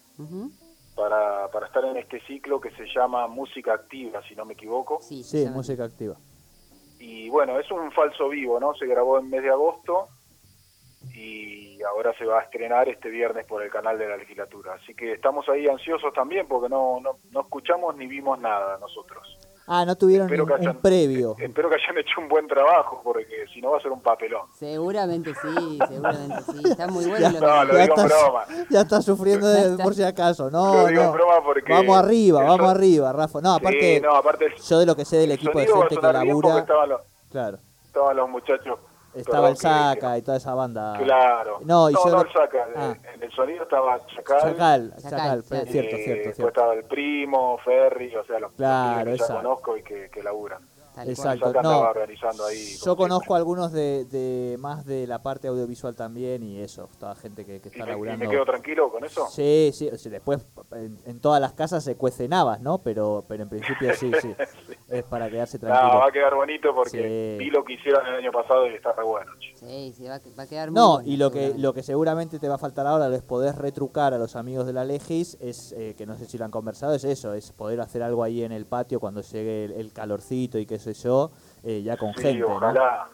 para, 0.95 1.49
para 1.51 1.67
estar 1.67 1.85
en 1.85 1.97
este 1.99 2.21
ciclo 2.27 2.61
que 2.61 2.71
se 2.71 2.87
llama 2.87 3.27
Música 3.27 3.75
Activa, 3.75 4.23
si 4.27 4.35
no 4.35 4.45
me 4.45 4.55
equivoco. 4.55 5.01
Sí, 5.03 5.23
Sí, 5.23 5.45
llama- 5.45 5.57
música 5.57 5.85
activa. 5.85 6.17
Y 6.99 7.29
bueno, 7.31 7.59
es 7.59 7.71
un 7.71 7.91
falso 7.93 8.29
vivo, 8.29 8.61
¿no? 8.61 8.75
Se 8.75 8.87
grabó 8.87 9.19
en 9.19 9.29
mes 9.29 9.43
de 9.43 9.51
agosto 9.51 10.09
y 11.15 11.83
ahora 11.83 12.13
se 12.19 12.25
va 12.25 12.39
a 12.41 12.43
estrenar 12.43 12.89
este 12.89 13.09
viernes 13.11 13.45
por 13.47 13.63
el 13.63 13.71
canal 13.71 13.99
de 13.99 14.09
la 14.09 14.17
legislatura. 14.17 14.75
Así 14.75 14.95
que 14.95 15.13
estamos 15.13 15.49
ahí 15.49 15.67
ansiosos 15.69 16.13
también 16.15 16.47
porque 16.49 16.69
no, 16.69 17.01
no, 17.01 17.17
no 17.31 17.41
escuchamos 17.41 17.97
ni 17.97 18.07
vimos 18.07 18.39
nada 18.41 18.79
nosotros. 18.79 19.39
Ah, 19.65 19.85
no 19.85 19.95
tuvieron 19.97 20.27
Espero 20.27 20.43
un, 20.43 20.49
que 20.49 20.55
un 20.55 20.61
hayan- 20.61 20.77
previo. 20.83 21.37
Espero 21.39 21.69
que 21.71 21.77
hayan 21.77 21.97
hecho 21.99 22.21
un 22.21 22.29
buen 22.29 22.49
trabajo 22.49 23.01
porque 23.05 23.47
si 23.55 23.61
no 23.63 23.71
va 23.71 23.79
a 23.79 23.81
ser 23.81 23.93
un 23.93 24.01
papelón. 24.03 24.49
Seguramente 24.59 25.33
sí, 25.35 25.79
seguramente 25.89 26.43
sí. 26.43 26.63
Está 26.69 26.89
muy 26.89 27.05
bueno 27.07 27.31
lo 27.41 27.41
No, 27.41 27.61
que 27.61 27.67
lo 27.67 27.73
ya, 27.79 27.83
digo 27.83 27.95
en 27.95 28.01
estás, 28.07 28.23
broma. 28.23 28.45
ya 28.71 28.81
estás 28.81 29.05
sufriendo 29.05 29.47
de- 29.49 29.71
está. 29.73 29.85
por 29.85 29.95
si 29.95 30.03
acaso. 30.03 30.51
Lo 30.51 30.51
No, 30.51 30.87
digo 30.89 31.01
en 31.01 31.07
no. 31.07 31.13
broma 31.13 31.35
porque 31.45 31.73
Vamos 31.73 31.97
arriba, 31.97 32.43
vamos 32.43 32.71
arriba, 32.71 33.13
Rafa. 33.13 33.41
No, 33.41 33.55
aparte, 33.55 33.97
Sí, 33.97 34.01
no, 34.03 34.17
aparte 34.17 34.47
yo 34.69 34.79
de 34.81 34.87
lo 34.87 34.97
que 34.97 35.05
sé 35.05 35.17
del 35.17 35.31
el 35.31 35.37
equipo 35.37 35.59
de 35.61 35.67
gente 35.67 35.97
que 35.97 36.03
labura, 36.13 36.59
Estaban 36.59 36.89
los, 36.89 37.01
claro, 37.31 37.59
estaban 37.87 38.17
los 38.17 38.29
muchachos. 38.29 38.79
Estaba 39.15 39.49
el 39.51 39.57
Saca 39.57 40.19
y 40.19 40.23
toda 40.23 40.37
esa 40.39 40.55
banda. 40.55 40.95
Claro. 40.99 41.61
No, 41.65 41.91
y 41.91 41.95
yo 41.95 42.11
no 42.11 42.23
el 42.23 42.33
Saca. 42.33 42.67
Ah. 42.75 42.95
En 43.15 43.23
el 43.23 43.33
sonido 43.33 43.63
estaba 43.65 43.99
Chacal. 44.07 44.41
Chacal, 44.41 44.95
Chacal, 44.97 45.03
Chacal, 45.03 45.43
claro. 45.43 45.43
cierto, 45.43 45.57
eh, 45.65 45.67
cierto, 45.71 45.97
Después 45.97 46.37
cierto. 46.37 46.49
estaba 46.49 46.75
el 46.75 46.85
primo, 46.85 47.59
Ferry, 47.59 48.15
o 48.17 48.25
sea, 48.25 48.39
los, 48.39 48.53
Claro, 48.55 49.05
que 49.05 49.11
ya 49.11 49.25
exacto. 49.25 49.35
conozco 49.43 49.77
y 49.77 49.83
que, 49.83 50.11
que 50.11 50.23
laburan. 50.23 50.63
Tal. 50.95 51.09
Exacto. 51.09 51.47
Saca 51.47 51.63
no, 51.63 51.81
organizando 51.81 52.45
ahí. 52.45 52.77
Yo 52.85 52.97
conozco 52.97 53.35
algunos 53.35 53.73
de, 53.73 54.05
de 54.05 54.57
más 54.59 54.85
de 54.85 55.07
la 55.07 55.23
parte 55.23 55.49
audiovisual 55.49 55.97
también 55.97 56.43
y 56.43 56.61
eso, 56.61 56.89
toda 56.99 57.15
gente 57.15 57.45
que, 57.47 57.61
que 57.61 57.69
¿Y 57.69 57.73
está 57.73 57.85
me, 57.85 57.91
y 57.91 57.95
laburando. 57.95 58.25
me 58.27 58.31
quedo 58.31 58.45
tranquilo 58.45 58.91
con 58.91 59.05
eso? 59.05 59.27
Sí, 59.31 59.71
sí, 59.73 59.89
o 59.89 59.97
sea, 59.97 60.13
después 60.13 60.47
en, 60.73 60.99
en 61.07 61.21
todas 61.21 61.41
las 61.41 61.55
casas 61.55 61.83
se 61.83 61.97
cuecen 61.97 62.35
habas, 62.35 62.61
¿no? 62.61 62.79
Pero, 62.83 63.25
pero 63.27 63.43
en 63.45 63.49
principio 63.49 63.95
sí, 63.95 64.11
sí, 64.21 64.35
es 64.89 65.05
para 65.05 65.31
quedarse 65.31 65.59
No, 65.59 65.69
tranquilo. 65.69 65.99
va 65.99 66.07
a 66.09 66.13
quedar 66.13 66.35
bonito 66.35 66.75
porque 66.75 66.91
Sí. 67.39 67.45
vi 67.45 67.51
lo 67.51 67.65
que 67.65 67.73
hicieron 67.75 68.07
el 68.07 68.15
año 68.17 68.31
pasado 68.33 68.67
y 68.71 68.75
está 68.75 68.93
re 68.93 69.03
bueno. 69.05 69.33
che. 69.41 69.57
Sí, 69.57 69.95
sí, 69.97 70.05
va, 70.05 70.17
a- 70.17 70.21
va 70.39 70.43
a 70.43 70.47
quedar 70.47 70.71
muy 70.71 70.79
No, 70.79 71.01
y 71.03 71.17
lo 71.17 71.31
que, 71.31 71.39
seguramente. 71.39 71.63
lo 71.63 71.73
que 71.75 71.83
seguramente 71.83 72.39
te 72.39 72.49
va 72.49 72.57
a 72.57 72.59
faltar 72.59 72.87
ahora, 72.87 73.09
les 73.09 73.23
podés 73.23 73.57
retrucar 73.57 74.13
a 74.13 74.19
los 74.19 74.37
amigos 74.37 74.67
de 74.67 74.73
la 74.75 74.85
Legis, 74.85 75.39
es 75.41 75.73
eh, 75.73 75.95
que 75.97 76.05
no 76.05 76.19
sé 76.19 76.27
si 76.27 76.37
lo 76.37 76.45
han 76.45 76.51
conversado, 76.51 76.95
es 76.95 77.05
eso, 77.05 77.33
es 77.33 77.53
poder 77.53 77.81
hacer 77.81 78.03
algo 78.03 78.23
ahí 78.25 78.43
en 78.45 78.53
el 78.53 78.67
patio 78.67 79.01
cuando 79.01 79.23
llegue 79.23 79.65
el, 79.65 79.73
el 79.73 79.93
calorcito 79.93 80.59
y 80.59 80.67
qué 80.67 80.79
sé 80.83 80.93
yo, 80.95 81.31
eh, 81.63 81.83
ya 81.83 81.97
con 81.97 82.13
Sí, 82.15 82.23
gente, 82.23 82.41
¿no? 82.41 82.57
ojalá. 82.57 83.07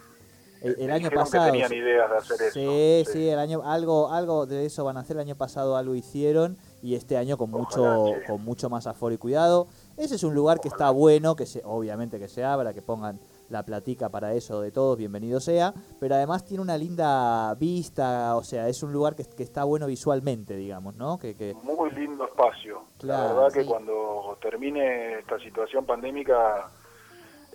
El, 0.60 0.74
el 0.80 0.86
Me 0.88 0.92
año 0.94 1.10
pasado. 1.12 1.44
que 1.44 1.50
tenían 1.52 1.72
ideas 1.72 2.10
de 2.10 2.16
hacer 2.16 2.50
sí, 2.52 2.66
eso. 2.66 3.12
sí, 3.12 3.28
el 3.28 3.38
año 3.38 3.62
algo 3.64 4.10
algo 4.10 4.44
de 4.44 4.66
eso 4.66 4.84
van 4.84 4.96
a 4.96 5.00
hacer. 5.00 5.16
El 5.16 5.20
año 5.20 5.36
pasado 5.36 5.76
algo 5.76 5.94
hicieron 5.94 6.58
y 6.82 6.96
este 6.96 7.16
año 7.16 7.36
con 7.38 7.50
mucho 7.52 7.84
Ojalá, 7.84 8.26
con 8.26 8.44
mucho 8.44 8.68
más 8.68 8.88
aforo 8.88 9.14
y 9.14 9.18
cuidado. 9.18 9.68
Ese 9.96 10.16
es 10.16 10.24
un 10.24 10.34
lugar 10.34 10.58
que 10.58 10.66
está 10.66 10.90
bueno, 10.90 11.36
que 11.36 11.46
se 11.46 11.62
obviamente 11.64 12.18
que 12.18 12.26
se 12.26 12.42
abra, 12.42 12.74
que 12.74 12.82
pongan 12.82 13.20
la 13.50 13.62
platica 13.64 14.08
para 14.08 14.34
eso 14.34 14.60
de 14.60 14.72
todos, 14.72 14.98
bienvenido 14.98 15.38
sea, 15.40 15.72
pero 16.00 16.16
además 16.16 16.44
tiene 16.44 16.60
una 16.62 16.76
linda 16.76 17.54
vista, 17.54 18.36
o 18.36 18.42
sea, 18.42 18.68
es 18.68 18.82
un 18.82 18.92
lugar 18.92 19.14
que, 19.14 19.24
que 19.24 19.42
está 19.44 19.64
bueno 19.64 19.86
visualmente, 19.86 20.54
digamos, 20.56 20.96
¿no? 20.96 21.18
Que, 21.18 21.34
que 21.34 21.54
Muy 21.62 21.90
lindo 21.92 22.24
espacio. 22.26 22.82
Claro, 22.98 23.28
la 23.28 23.32
verdad 23.34 23.52
que 23.52 23.62
sí. 23.62 23.68
cuando 23.68 24.36
termine 24.42 25.20
esta 25.20 25.38
situación 25.38 25.86
pandémica 25.86 26.68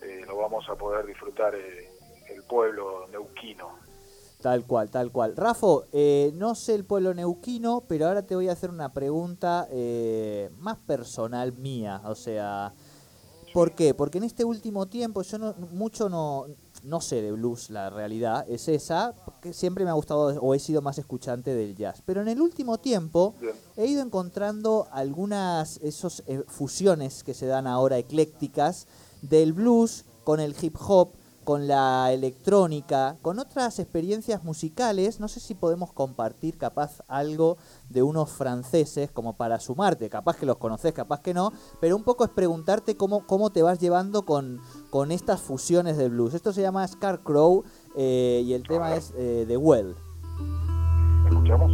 eh, 0.04 0.26
lo 0.28 0.38
vamos 0.38 0.68
a 0.70 0.76
poder 0.76 1.06
disfrutar 1.06 1.56
eh, 1.56 1.90
el 2.30 2.44
pueblo 2.44 3.08
neuquino. 3.12 3.84
Tal 4.44 4.66
cual, 4.66 4.90
tal 4.90 5.10
cual. 5.10 5.38
Rafo, 5.38 5.86
eh, 5.94 6.34
no 6.36 6.54
sé 6.54 6.76
el 6.76 6.84
pueblo 6.84 7.14
neuquino, 7.14 7.86
pero 7.88 8.08
ahora 8.08 8.24
te 8.24 8.36
voy 8.36 8.50
a 8.50 8.52
hacer 8.52 8.72
una 8.72 8.92
pregunta 8.92 9.70
eh, 9.72 10.50
más 10.58 10.78
personal 10.80 11.54
mía. 11.54 12.02
O 12.04 12.14
sea, 12.14 12.74
¿por 13.54 13.74
qué? 13.74 13.94
Porque 13.94 14.18
en 14.18 14.26
este 14.26 14.44
último 14.44 14.86
tiempo 14.88 15.22
yo 15.22 15.38
no, 15.38 15.54
mucho 15.72 16.10
no, 16.10 16.48
no 16.84 17.00
sé 17.00 17.22
de 17.22 17.32
blues, 17.32 17.70
la 17.70 17.90
realidad 17.90 18.46
es 18.50 18.68
esa, 18.68 19.16
porque 19.24 19.54
siempre 19.54 19.86
me 19.86 19.92
ha 19.92 19.94
gustado 19.94 20.38
o 20.42 20.54
he 20.54 20.60
sido 20.60 20.82
más 20.82 20.98
escuchante 20.98 21.56
del 21.56 21.74
jazz. 21.74 22.04
Pero 22.06 22.22
en 22.22 22.28
el 22.28 22.42
último 22.42 22.78
tiempo 22.80 23.36
Bien. 23.40 23.56
he 23.78 23.86
ido 23.86 24.02
encontrando 24.02 24.90
algunas 24.92 25.78
esos 25.78 26.22
eh, 26.28 26.44
fusiones 26.48 27.24
que 27.24 27.34
se 27.34 27.46
dan 27.46 27.66
ahora 27.66 27.98
eclécticas 27.98 28.88
del 29.24 29.54
blues 29.54 30.06
con 30.24 30.40
el 30.40 30.56
hip 30.62 30.76
hop, 30.80 31.14
con 31.44 31.68
la 31.68 32.14
electrónica, 32.14 33.18
con 33.22 33.40
otras 33.40 33.80
experiencias 33.80 34.44
musicales. 34.44 35.20
No 35.20 35.28
sé 35.28 35.40
si 35.40 35.56
podemos 35.56 35.92
compartir 35.92 36.58
capaz 36.58 37.02
algo 37.08 37.58
de 37.90 38.04
unos 38.04 38.30
franceses 38.30 39.12
como 39.12 39.36
para 39.36 39.60
sumarte. 39.60 40.10
Capaz 40.10 40.38
que 40.38 40.46
los 40.46 40.58
conoces, 40.58 40.94
capaz 40.94 41.22
que 41.22 41.34
no. 41.34 41.52
Pero 41.82 41.96
un 41.96 42.04
poco 42.04 42.24
es 42.24 42.30
preguntarte 42.30 42.96
cómo, 42.96 43.26
cómo 43.28 43.50
te 43.52 43.62
vas 43.62 43.80
llevando 43.80 44.26
con, 44.26 44.60
con 44.90 45.12
estas 45.12 45.42
fusiones 45.42 45.98
del 45.98 46.12
blues. 46.12 46.34
Esto 46.34 46.54
se 46.54 46.62
llama 46.62 46.88
Scarecrow 46.88 47.64
eh, 47.98 48.44
y 48.46 48.54
el 48.54 48.64
tema 48.64 48.96
es 48.96 49.14
eh, 49.18 49.46
The 49.48 49.58
Well. 49.58 49.96
¿Escuchamos? 51.28 51.72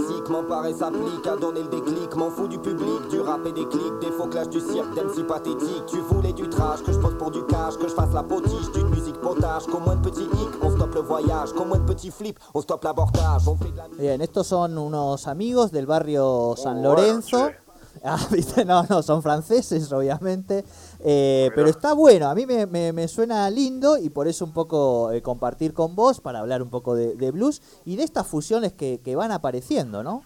Un 0.00 0.06
souffle 0.06 0.22
thoracique 0.22 0.28
m'empare 0.30 0.66
et 0.66 0.74
s'applique 0.74 1.26
à 1.26 1.36
donner 1.36 1.62
le 1.62 1.68
déclic. 1.68 2.16
M'en 2.16 2.30
fous 2.30 2.48
du 2.48 2.58
public, 2.58 3.08
du 3.10 3.20
rap 3.20 3.40
et 3.46 3.52
des 3.52 3.66
clics, 3.66 3.98
des 4.00 4.10
faux 4.10 4.26
clashs 4.26 4.48
du 4.48 4.60
cirque, 4.60 4.94
d'MC 4.94 5.26
pathétique. 5.26 5.86
Tu 5.86 5.98
voulais 6.00 6.32
du 6.32 6.48
trash, 6.48 6.82
que 6.82 6.92
je 6.92 6.98
pose 6.98 7.16
pour 7.18 7.30
du 7.30 7.42
cash, 7.44 7.76
que 7.76 7.88
je 7.88 7.94
fasse 7.94 8.12
la 8.12 8.22
potiche 8.22 8.70
d'une 8.74 8.88
musique 8.88 9.20
potage. 9.20 9.64
Qu'au 9.66 9.80
moins 9.80 9.96
de 9.96 10.08
petits 10.08 10.24
hicks, 10.24 10.62
on 10.62 10.70
stoppe 10.70 10.94
le 10.94 11.00
voyage. 11.02 11.52
Qu'au 11.52 11.64
moins 11.64 11.78
de 11.78 11.86
petits 11.86 12.10
flips, 12.10 12.38
on 12.54 12.60
stoppe 12.60 12.84
l'abortage. 12.84 13.46
On 13.48 13.56
fait 13.56 13.70
de 13.70 13.76
la 13.76 13.88
Bien, 13.98 14.20
estos 14.20 14.46
son 14.46 14.76
unos 14.76 15.26
amigos 15.26 15.70
del 15.70 15.86
barrio 15.86 16.54
San 16.56 16.74
bueno, 16.80 16.94
Lorenzo. 16.94 17.48
che. 17.48 17.69
Ah, 18.04 18.16
viste, 18.30 18.64
no, 18.64 18.82
no, 18.88 19.02
son 19.02 19.22
franceses, 19.22 19.92
obviamente. 19.92 20.64
Eh, 21.00 21.50
pero 21.54 21.68
está 21.68 21.92
bueno, 21.92 22.28
a 22.30 22.34
mí 22.34 22.46
me, 22.46 22.66
me- 22.66 22.92
me 22.92 23.08
suena 23.08 23.48
lindo 23.50 23.98
y 23.98 24.08
por 24.10 24.26
eso 24.26 24.44
un 24.44 24.52
poco 24.54 25.12
eh, 25.12 25.22
compartir 25.22 25.74
con 25.74 25.94
vos 25.94 26.20
para 26.20 26.38
hablar 26.40 26.62
un 26.62 26.70
poco 26.70 26.94
de, 26.94 27.14
de 27.16 27.30
blues 27.30 27.60
y 27.84 27.96
de 27.96 28.04
estas 28.04 28.26
fusiones 28.26 28.72
que, 28.72 29.00
que 29.02 29.16
van 29.16 29.32
apareciendo, 29.32 30.02
¿no? 30.02 30.24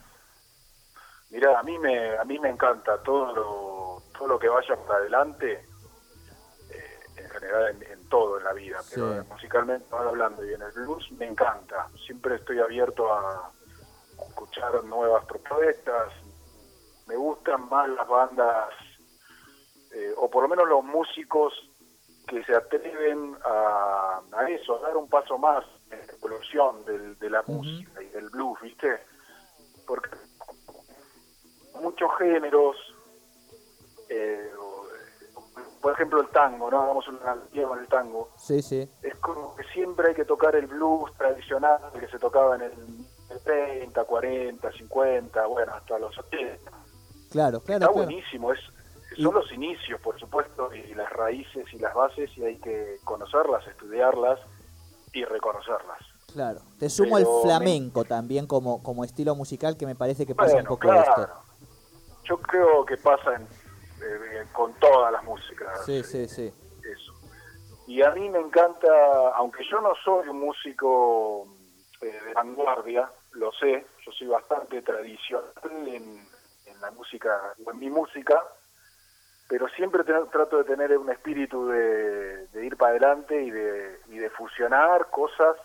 Mira, 1.30 1.58
a 1.58 1.62
mí 1.62 1.78
me 1.78 2.16
a 2.16 2.24
mí 2.24 2.38
me 2.38 2.48
encanta 2.50 3.02
todo 3.02 3.32
lo 3.34 4.04
todo 4.16 4.28
lo 4.28 4.38
que 4.38 4.48
vaya 4.48 4.76
para 4.86 5.00
adelante 5.00 5.68
eh, 6.68 7.00
en 7.16 7.30
general 7.30 7.68
en, 7.70 7.82
en 7.90 8.08
todo 8.08 8.38
en 8.38 8.44
la 8.44 8.52
vida, 8.52 8.84
pero 8.88 9.24
Sí. 9.24 9.28
musicalmente 9.28 9.86
ahora 9.92 10.10
hablando 10.10 10.44
y 10.44 10.52
en 10.54 10.62
el 10.62 10.72
blues 10.72 11.10
me 11.12 11.26
encanta. 11.26 11.90
Siempre 12.06 12.36
estoy 12.36 12.60
abierto 12.60 13.12
a 13.12 13.52
escuchar 14.28 14.84
nuevas 14.84 15.24
propuestas. 15.26 16.12
Me 17.06 17.16
gustan 17.16 17.68
más 17.68 17.88
las 17.88 18.06
bandas 18.08 18.70
eh, 19.94 20.12
o 20.16 20.28
por 20.30 20.42
lo 20.42 20.48
menos 20.48 20.66
los 20.68 20.82
músicos 20.84 21.52
que 22.26 22.42
se 22.44 22.54
atreven 22.56 23.36
a, 23.44 24.20
a 24.32 24.48
eso, 24.48 24.76
a 24.76 24.80
dar 24.88 24.96
un 24.96 25.08
paso 25.08 25.36
más 25.38 25.64
en 25.90 25.98
la 26.06 26.12
evolución 26.14 26.84
del- 26.86 27.18
de 27.18 27.30
la 27.30 27.42
música 27.46 28.02
y 28.02 28.06
del 28.08 28.30
blues, 28.30 28.58
¿viste? 28.62 28.98
Porque 29.86 30.10
muchos 31.80 32.10
géneros, 32.18 32.76
eh, 34.08 34.50
por 35.82 35.92
ejemplo 35.92 36.20
el 36.22 36.28
tango, 36.28 36.70
¿no? 36.70 36.80
Hagamos 36.82 37.06
una 37.08 37.18
analogía 37.32 37.68
con 37.68 37.78
el 37.78 37.88
tango. 37.88 38.30
Sí, 38.38 38.62
sí. 38.62 38.88
Es 39.02 39.14
como 39.16 39.54
que 39.54 39.64
siempre 39.64 40.08
hay 40.08 40.14
que 40.14 40.24
tocar 40.24 40.56
el 40.56 40.66
blues 40.66 41.12
tradicional 41.18 41.78
que 42.00 42.08
se 42.08 42.18
tocaba 42.18 42.54
en 42.56 42.62
el, 42.62 42.72
el 43.30 43.40
30, 43.44 44.02
40, 44.04 44.72
50, 44.72 45.46
bueno, 45.46 45.74
hasta 45.74 45.98
los 45.98 46.16
80. 46.18 46.70
Claro, 47.34 47.60
claro, 47.60 47.84
Está 47.86 47.92
claro. 47.92 48.06
buenísimo, 48.06 48.52
es, 48.52 48.60
Y- 49.16 49.22
son 49.24 49.34
los 49.34 49.50
inicios, 49.50 50.00
por 50.00 50.16
supuesto, 50.20 50.72
y 50.72 50.94
las 50.94 51.12
raíces 51.12 51.66
y 51.72 51.78
las 51.80 51.92
bases, 51.92 52.30
y 52.38 52.44
hay 52.44 52.58
que 52.60 52.98
conocerlas, 53.02 53.66
estudiarlas 53.66 54.38
y 55.12 55.24
reconocerlas. 55.24 55.98
Claro. 56.32 56.60
Te 56.78 56.88
sumo 56.88 57.18
el 57.18 57.24
Pero 57.24 57.36
me- 57.38 57.42
flamenco 57.42 58.04
también 58.04 58.46
como, 58.46 58.84
como 58.84 59.02
estilo 59.02 59.34
musical 59.34 59.76
que 59.76 59.84
me 59.84 59.96
parece 59.96 60.26
que 60.26 60.34
pasa 60.36 60.56
un 60.58 60.64
poco 60.64 60.92
esto. 60.92 61.12
claro. 61.12 61.34
Yo 62.22 62.38
creo 62.38 62.86
que 62.86 62.96
pasa 62.98 63.34
en, 63.34 63.42
eh, 63.42 64.44
con 64.52 64.72
todas 64.74 65.10
las 65.12 65.24
músicas. 65.24 65.84
Sí, 65.84 65.96
eh, 65.98 66.04
sí, 66.04 66.28
sí. 66.28 66.52
Eso. 66.88 67.12
Y 67.88 68.00
a 68.02 68.10
mí 68.12 68.28
me 68.30 68.38
encanta, 68.38 68.88
aunque 69.34 69.64
yo 69.68 69.80
no 69.80 69.92
soy 70.04 70.28
un 70.28 70.38
músico 70.38 71.48
eh, 72.00 72.06
de 72.26 72.32
vanguardia, 72.32 73.10
lo 73.32 73.50
sé, 73.52 73.84
yo 74.06 74.12
soy 74.12 74.28
bastante 74.28 74.82
tradicional 74.82 75.50
en 75.88 76.32
la 76.84 76.90
música, 76.92 77.54
o 77.64 77.70
en 77.70 77.78
mi 77.78 77.90
música, 77.90 78.42
pero 79.48 79.68
siempre 79.68 80.04
trato 80.04 80.58
de 80.58 80.64
tener 80.64 80.96
un 80.96 81.10
espíritu 81.10 81.66
de, 81.68 82.46
de 82.48 82.66
ir 82.66 82.76
para 82.76 82.92
adelante 82.92 83.42
y 83.42 83.50
de, 83.50 84.00
y 84.08 84.18
de 84.18 84.30
fusionar 84.30 85.10
cosas 85.10 85.56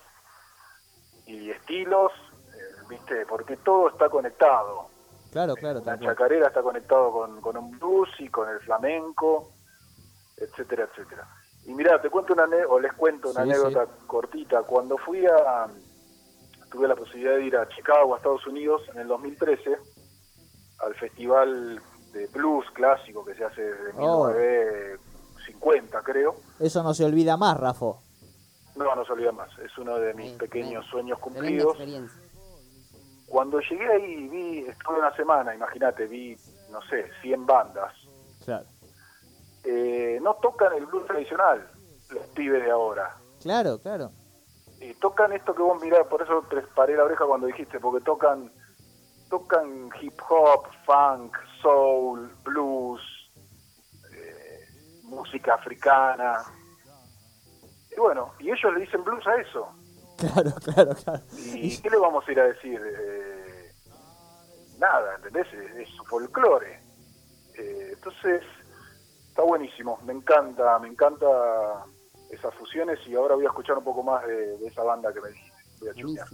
y 1.26 1.50
estilos, 1.50 2.12
eh, 2.54 2.82
¿viste? 2.88 3.24
Porque 3.26 3.56
todo 3.58 3.88
está 3.88 4.08
conectado. 4.08 4.88
Claro, 5.32 5.54
claro, 5.54 5.80
La 5.84 5.98
chacarera 5.98 6.48
está 6.48 6.60
conectado 6.60 7.12
con, 7.12 7.40
con 7.40 7.56
un 7.56 7.70
blues 7.78 8.08
y 8.18 8.28
con 8.28 8.48
el 8.48 8.58
flamenco, 8.60 9.52
etcétera, 10.36 10.84
etcétera. 10.90 11.26
Y 11.66 11.74
mira, 11.74 12.00
te 12.00 12.10
cuento 12.10 12.32
una 12.32 12.46
o 12.68 12.80
les 12.80 12.92
cuento 12.94 13.30
una 13.30 13.44
Sí, 13.44 13.50
anécdota 13.50 13.86
cortita. 14.06 14.62
Cuando 14.62 14.96
fui 14.98 15.24
a, 15.26 15.66
tuve 16.70 16.88
la 16.88 16.96
posibilidad 16.96 17.36
de 17.36 17.44
ir 17.44 17.56
a 17.56 17.68
Chicago, 17.68 18.14
a 18.14 18.16
Estados 18.16 18.46
Unidos, 18.46 18.82
en 18.92 19.00
el 19.00 19.08
2013, 19.08 19.78
al 20.84 20.94
festival 20.94 21.80
de 22.12 22.26
blues 22.28 22.66
clásico 22.72 23.24
que 23.24 23.34
se 23.34 23.44
hace 23.44 23.62
desde 23.62 23.92
Oh. 23.98 24.26
1950, 24.28 26.02
creo. 26.02 26.34
Eso 26.58 26.82
no 26.82 26.94
se 26.94 27.04
olvida 27.04 27.36
más, 27.36 27.58
Rafo. 27.58 28.02
No, 28.76 28.94
no 28.94 29.04
se 29.04 29.12
olvida 29.12 29.32
más. 29.32 29.50
Es 29.58 29.76
uno 29.78 29.96
de 29.98 30.14
mis 30.14 30.32
Sí, 30.32 30.38
pequeños 30.38 30.86
sueños 30.86 31.18
cumplidos. 31.18 31.76
Cuando 33.26 33.60
llegué 33.60 33.86
ahí, 33.92 34.28
vi, 34.28 34.58
estuve 34.66 34.98
una 34.98 35.14
semana, 35.14 35.54
imagínate, 35.54 36.06
vi, 36.06 36.36
no 36.70 36.80
sé, 36.82 37.08
100 37.22 37.46
bandas. 37.46 37.94
Claro. 38.44 38.66
Eh, 39.64 40.18
no 40.22 40.34
tocan 40.34 40.72
el 40.72 40.86
blues 40.86 41.06
tradicional, 41.06 41.68
los 42.10 42.26
pibes 42.28 42.64
de 42.64 42.70
ahora. 42.70 43.14
Claro, 43.42 43.78
claro. 43.80 44.10
Y 44.80 44.94
tocan 44.94 45.32
esto 45.32 45.54
que 45.54 45.62
vos 45.62 45.80
mirás, 45.80 46.06
por 46.08 46.22
eso 46.22 46.42
te 46.48 46.60
paré 46.74 46.96
la 46.96 47.04
oreja 47.04 47.24
cuando 47.26 47.46
dijiste, 47.46 47.78
porque 47.78 48.02
tocan 48.04 48.50
tocan 49.30 49.88
hip 50.00 50.20
hop, 50.28 50.66
funk, 50.84 51.36
soul, 51.62 52.30
blues, 52.44 53.00
eh, 54.12 54.66
música 55.04 55.54
africana. 55.54 56.42
Y 57.96 57.98
bueno, 57.98 58.34
y 58.40 58.50
ellos 58.50 58.74
le 58.74 58.80
dicen 58.80 59.02
blues 59.04 59.26
a 59.26 59.36
eso. 59.36 59.68
Claro, 60.20 60.52
claro, 60.62 60.94
claro. 61.02 61.22
¿Y 61.54 61.80
qué 61.80 61.88
le 61.88 61.96
vamos 61.96 62.28
a 62.28 62.32
ir 62.32 62.40
a 62.40 62.44
decir? 62.44 62.78
Eh, 62.78 63.72
nada, 64.78 65.14
¿entendés? 65.16 65.46
Es, 65.78 65.88
su 65.96 66.04
folclore. 66.04 66.78
Eh, 67.56 67.92
entonces, 67.94 68.42
está 69.30 69.40
buenísimo. 69.40 69.98
Me 70.04 70.12
encanta, 70.12 70.78
me 70.78 70.88
encanta 70.88 71.26
esas 72.28 72.54
fusiones 72.56 72.98
y 73.06 73.14
ahora 73.14 73.34
voy 73.34 73.46
a 73.46 73.48
escuchar 73.48 73.78
un 73.78 73.84
poco 73.84 74.02
más 74.02 74.26
de, 74.26 74.58
de 74.58 74.66
esa 74.66 74.82
banda 74.82 75.10
que 75.10 75.22
me 75.22 75.30
dijiste. 75.30 76.02
Voy 76.02 76.18
a. 76.18 76.26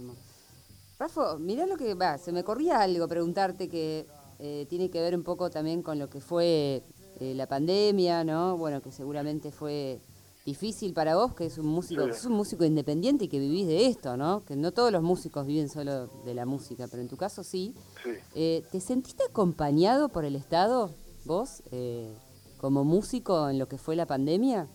Rafa, 0.99 1.37
mirá 1.37 1.65
lo 1.67 1.77
que 1.77 1.93
va, 1.93 2.17
se 2.17 2.31
me 2.31 2.43
corría 2.43 2.79
algo 2.81 3.07
preguntarte 3.07 3.69
que 3.69 4.07
eh, 4.39 4.65
tiene 4.69 4.89
que 4.89 4.99
ver 4.99 5.15
un 5.15 5.23
poco 5.23 5.49
también 5.49 5.83
con 5.83 5.99
lo 5.99 6.09
que 6.09 6.21
fue 6.21 6.81
eh, 7.19 7.33
la 7.35 7.47
pandemia, 7.47 8.23
¿no? 8.23 8.57
Bueno, 8.57 8.81
que 8.81 8.91
seguramente 8.91 9.51
fue 9.51 9.99
difícil 10.45 10.93
para 10.93 11.15
vos, 11.15 11.35
que 11.35 11.45
es 11.45 11.57
un 11.59 11.67
músico, 11.67 12.03
Sí. 12.05 12.13
sos 12.13 12.25
un 12.25 12.33
músico 12.33 12.63
independiente 12.63 13.25
y 13.25 13.27
que 13.27 13.37
vivís 13.39 13.67
de 13.67 13.85
esto, 13.87 14.17
¿no? 14.17 14.43
Que 14.45 14.55
no 14.55 14.71
todos 14.71 14.91
los 14.91 15.03
músicos 15.03 15.45
viven 15.45 15.69
solo 15.69 16.07
de 16.25 16.33
la 16.33 16.45
música, 16.45 16.87
pero 16.89 17.01
en 17.03 17.09
tu 17.09 17.17
caso 17.17 17.43
sí. 17.43 17.75
Sí. 18.03 18.11
Eh, 18.33 18.63
¿Te 18.71 18.79
sentiste 18.79 19.23
acompañado 19.23 20.09
por 20.09 20.25
el 20.25 20.35
Estado, 20.35 20.91
vos, 21.25 21.61
eh, 21.71 22.11
como 22.59 22.83
músico 22.83 23.49
en 23.49 23.59
lo 23.59 23.67
que 23.67 23.77
fue 23.77 23.95
la 23.95 24.07
pandemia? 24.07 24.67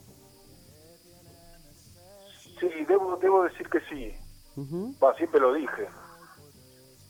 Sí, 2.60 2.68
debo, 2.86 3.16
debo 3.16 3.42
decir 3.42 3.68
que 3.68 3.80
sí. 3.90 4.12
Ujú. 4.56 4.94
Va, 5.02 5.16
siempre 5.16 5.40
lo 5.40 5.52
dije. 5.54 5.88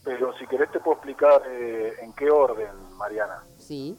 Pero 0.05 0.37
si 0.39 0.47
querés 0.47 0.71
te 0.73 0.81
puedo 0.81 0.97
explicar 0.97 1.43
eh, 1.49 1.93
en 2.03 2.13
qué 2.15 2.31
orden, 2.31 2.71
Mariana. 2.97 3.45
Sí, 3.59 3.99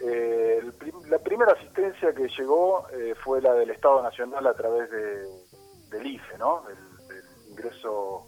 Eh, 0.00 0.58
el 0.60 0.72
prim- 0.74 1.02
la 1.08 1.18
primera 1.20 1.52
asistencia 1.52 2.12
que 2.12 2.26
llegó 2.36 2.88
eh, 2.90 3.14
fue 3.24 3.40
la 3.40 3.54
del 3.54 3.70
Estado 3.70 4.02
Nacional 4.02 4.44
a 4.46 4.54
través 4.54 4.90
de, 4.90 5.24
del 5.90 6.06
IFE, 6.06 6.36
¿no? 6.36 6.62
Del, 6.66 6.76
del 7.06 7.50
ingreso 7.50 8.26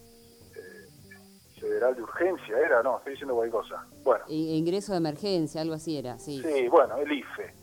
eh, 0.54 1.60
federal 1.60 1.96
de 1.96 2.02
urgencia, 2.02 2.56
¿era? 2.58 2.82
No, 2.84 2.98
estoy 2.98 3.12
diciendo 3.14 3.34
cualquier 3.34 3.60
cosa. 3.62 3.84
Bueno, 4.04 4.24
I- 4.28 4.56
ingreso 4.56 4.92
de 4.92 4.98
emergencia, 4.98 5.60
algo 5.60 5.74
así 5.74 5.98
era, 5.98 6.18
sí. 6.20 6.40
sí, 6.40 6.68
bueno, 6.68 6.96
el 6.98 7.10
IFE. 7.12 7.54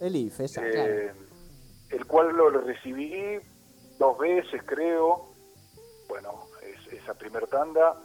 El 0.00 0.16
IFE, 0.16 0.42
exacto. 0.44 0.70
eh, 0.78 1.12
el 1.90 2.06
cual 2.06 2.28
lo 2.34 2.48
recibí 2.50 3.38
dos 3.98 4.16
veces, 4.18 4.62
creo. 4.64 5.26
Bueno, 6.08 6.30
esa 7.02 7.14
primer 7.14 7.46
tanda. 7.48 8.00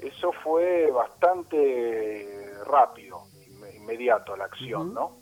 Eso 0.00 0.32
fue 0.42 0.90
bastante 0.90 2.52
rápido, 2.66 3.22
inme- 3.48 3.74
inmediato 3.76 4.36
la 4.36 4.44
acción. 4.44 4.92
¿no? 4.92 5.18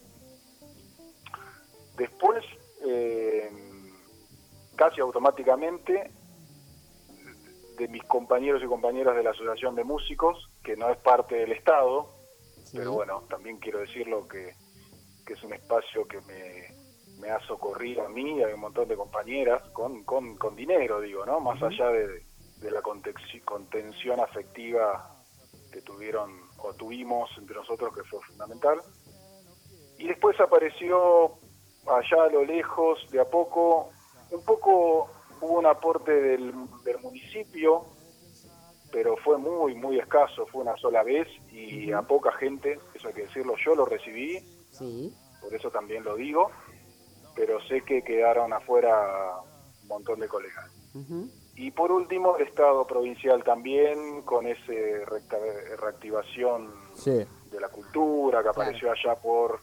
Después, 1.96 2.44
eh, 2.86 3.50
casi 4.76 5.00
automáticamente, 5.00 6.10
de 7.76 7.88
mis 7.88 8.02
compañeros 8.04 8.62
y 8.62 8.66
compañeras 8.66 9.16
de 9.16 9.22
la 9.22 9.30
Asociación 9.30 9.74
de 9.74 9.84
Músicos, 9.84 10.50
que 10.62 10.76
no 10.76 10.90
es 10.90 10.98
parte 10.98 11.36
del 11.36 11.52
Estado, 11.52 12.08
Sí. 12.64 12.76
pero 12.78 12.92
bueno, 12.92 13.24
también 13.28 13.58
quiero 13.58 13.80
decirlo 13.80 14.26
que, 14.28 14.54
que 15.26 15.32
es 15.34 15.42
un 15.42 15.52
espacio 15.52 16.06
que 16.06 16.20
me, 16.22 16.66
me 17.20 17.30
ha 17.30 17.40
socorrido 17.46 18.04
a 18.06 18.08
mí 18.08 18.38
y 18.38 18.42
a 18.42 18.48
un 18.54 18.60
montón 18.60 18.88
de 18.88 18.96
compañeras 18.96 19.62
con, 19.72 20.04
con, 20.04 20.36
con 20.36 20.54
dinero, 20.56 21.00
digo, 21.00 21.24
¿no? 21.26 21.40
Más 21.40 21.62
allá 21.62 21.88
de, 21.88 22.24
de 22.62 22.70
la 22.70 22.80
contención 22.82 24.20
afectiva 24.20 25.14
que 25.72 25.82
tuvieron 25.82 26.30
o 26.58 26.72
tuvimos 26.74 27.30
entre 27.38 27.56
nosotros, 27.56 27.94
que 27.94 28.04
fue 28.04 28.20
fundamental. 28.22 28.80
Y 29.98 30.06
después 30.06 30.38
apareció 30.40 31.32
allá 31.86 32.24
a 32.24 32.30
lo 32.30 32.44
lejos, 32.44 33.06
de 33.10 33.20
a 33.20 33.24
poco, 33.24 33.90
un 34.30 34.44
poco 34.44 35.10
hubo 35.40 35.58
un 35.58 35.66
aporte 35.66 36.12
del, 36.12 36.52
del 36.84 36.98
municipio, 37.00 37.84
pero 38.92 39.16
fue 39.16 39.38
muy, 39.38 39.74
muy 39.74 39.98
escaso, 39.98 40.46
fue 40.46 40.62
una 40.62 40.76
sola 40.76 41.02
vez 41.02 41.26
y 41.50 41.90
a 41.92 42.02
poca 42.02 42.30
gente, 42.32 42.78
eso 42.94 43.08
hay 43.08 43.14
que 43.14 43.22
decirlo, 43.22 43.54
yo 43.64 43.74
lo 43.74 43.84
recibí, 43.86 44.38
Sí, 44.72 45.14
por 45.40 45.54
eso 45.54 45.70
también 45.70 46.02
lo 46.02 46.16
digo, 46.16 46.50
pero 47.36 47.60
sé 47.68 47.82
que 47.82 48.02
quedaron 48.02 48.52
afuera 48.52 49.36
un 49.82 49.88
montón 49.88 50.20
de 50.20 50.28
colegas. 50.28 50.70
Y 51.51 51.51
por 51.74 51.90
último, 51.92 52.36
el 52.36 52.46
Estado 52.46 52.86
provincial 52.86 53.42
también, 53.44 54.22
con 54.22 54.46
esa 54.46 54.72
reactivación 55.80 56.72
Sí. 56.94 57.24
de 57.50 57.60
la 57.60 57.68
cultura 57.68 58.42
que 58.42 58.48
apareció 58.48 58.90
allá 58.92 59.14
por 59.16 59.60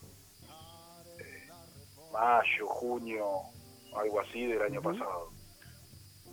eh, 1.19 1.47
mayo, 2.11 2.67
junio, 2.67 3.25
algo 3.95 4.19
así 4.19 4.45
del 4.47 4.61
año 4.61 4.81
pasado. 4.81 5.29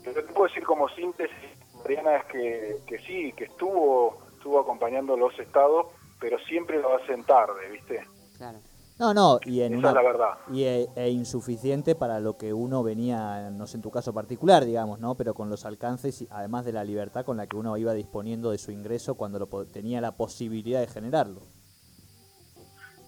Pero 0.05 0.25
te 0.25 0.33
puedo 0.33 0.49
decir 0.49 0.65
como 0.65 0.89
síntesis, 0.91 1.37
Mariana, 1.79 2.17
es 2.17 2.25
que, 2.27 2.77
que 2.87 2.99
sí, 3.01 3.33
que 3.33 3.45
estuvo, 3.45 4.19
estuvo 4.33 4.61
acompañando 4.61 5.17
los 5.17 5.37
estados, 5.39 5.87
pero 6.21 6.39
siempre 6.41 6.81
lo 6.81 6.95
hacen 6.97 7.25
tarde, 7.25 7.69
¿viste? 7.71 8.07
claro. 8.37 8.59
No, 8.99 9.13
no, 9.13 9.39
y 9.45 9.61
en 9.61 9.75
Esa 9.75 9.79
una 9.79 9.89
es 9.91 9.95
la 9.95 10.03
verdad. 10.03 10.39
y 10.51 10.65
e, 10.65 10.89
e 10.97 11.11
insuficiente 11.11 11.95
para 11.95 12.19
lo 12.19 12.39
que 12.39 12.55
uno 12.55 12.83
venía, 12.83 13.51
no 13.51 13.67
sé 13.67 13.77
en 13.77 13.83
tu 13.83 13.91
caso 13.91 14.15
particular, 14.15 14.65
digamos, 14.65 15.01
¿no? 15.01 15.15
Pero 15.17 15.35
con 15.35 15.51
los 15.51 15.67
alcances, 15.67 16.23
y 16.23 16.29
además 16.31 16.65
de 16.65 16.73
la 16.73 16.83
libertad 16.83 17.25
con 17.27 17.37
la 17.37 17.47
que 17.47 17.57
uno 17.57 17.77
iba 17.77 17.93
disponiendo 17.93 18.51
de 18.53 18.59
su 18.59 18.71
ingreso 18.73 19.15
cuando 19.17 19.39
lo 19.39 19.47
tenía 19.67 20.01
la 20.01 20.17
posibilidad 20.17 20.81
de 20.81 20.87
generarlo. 20.87 21.43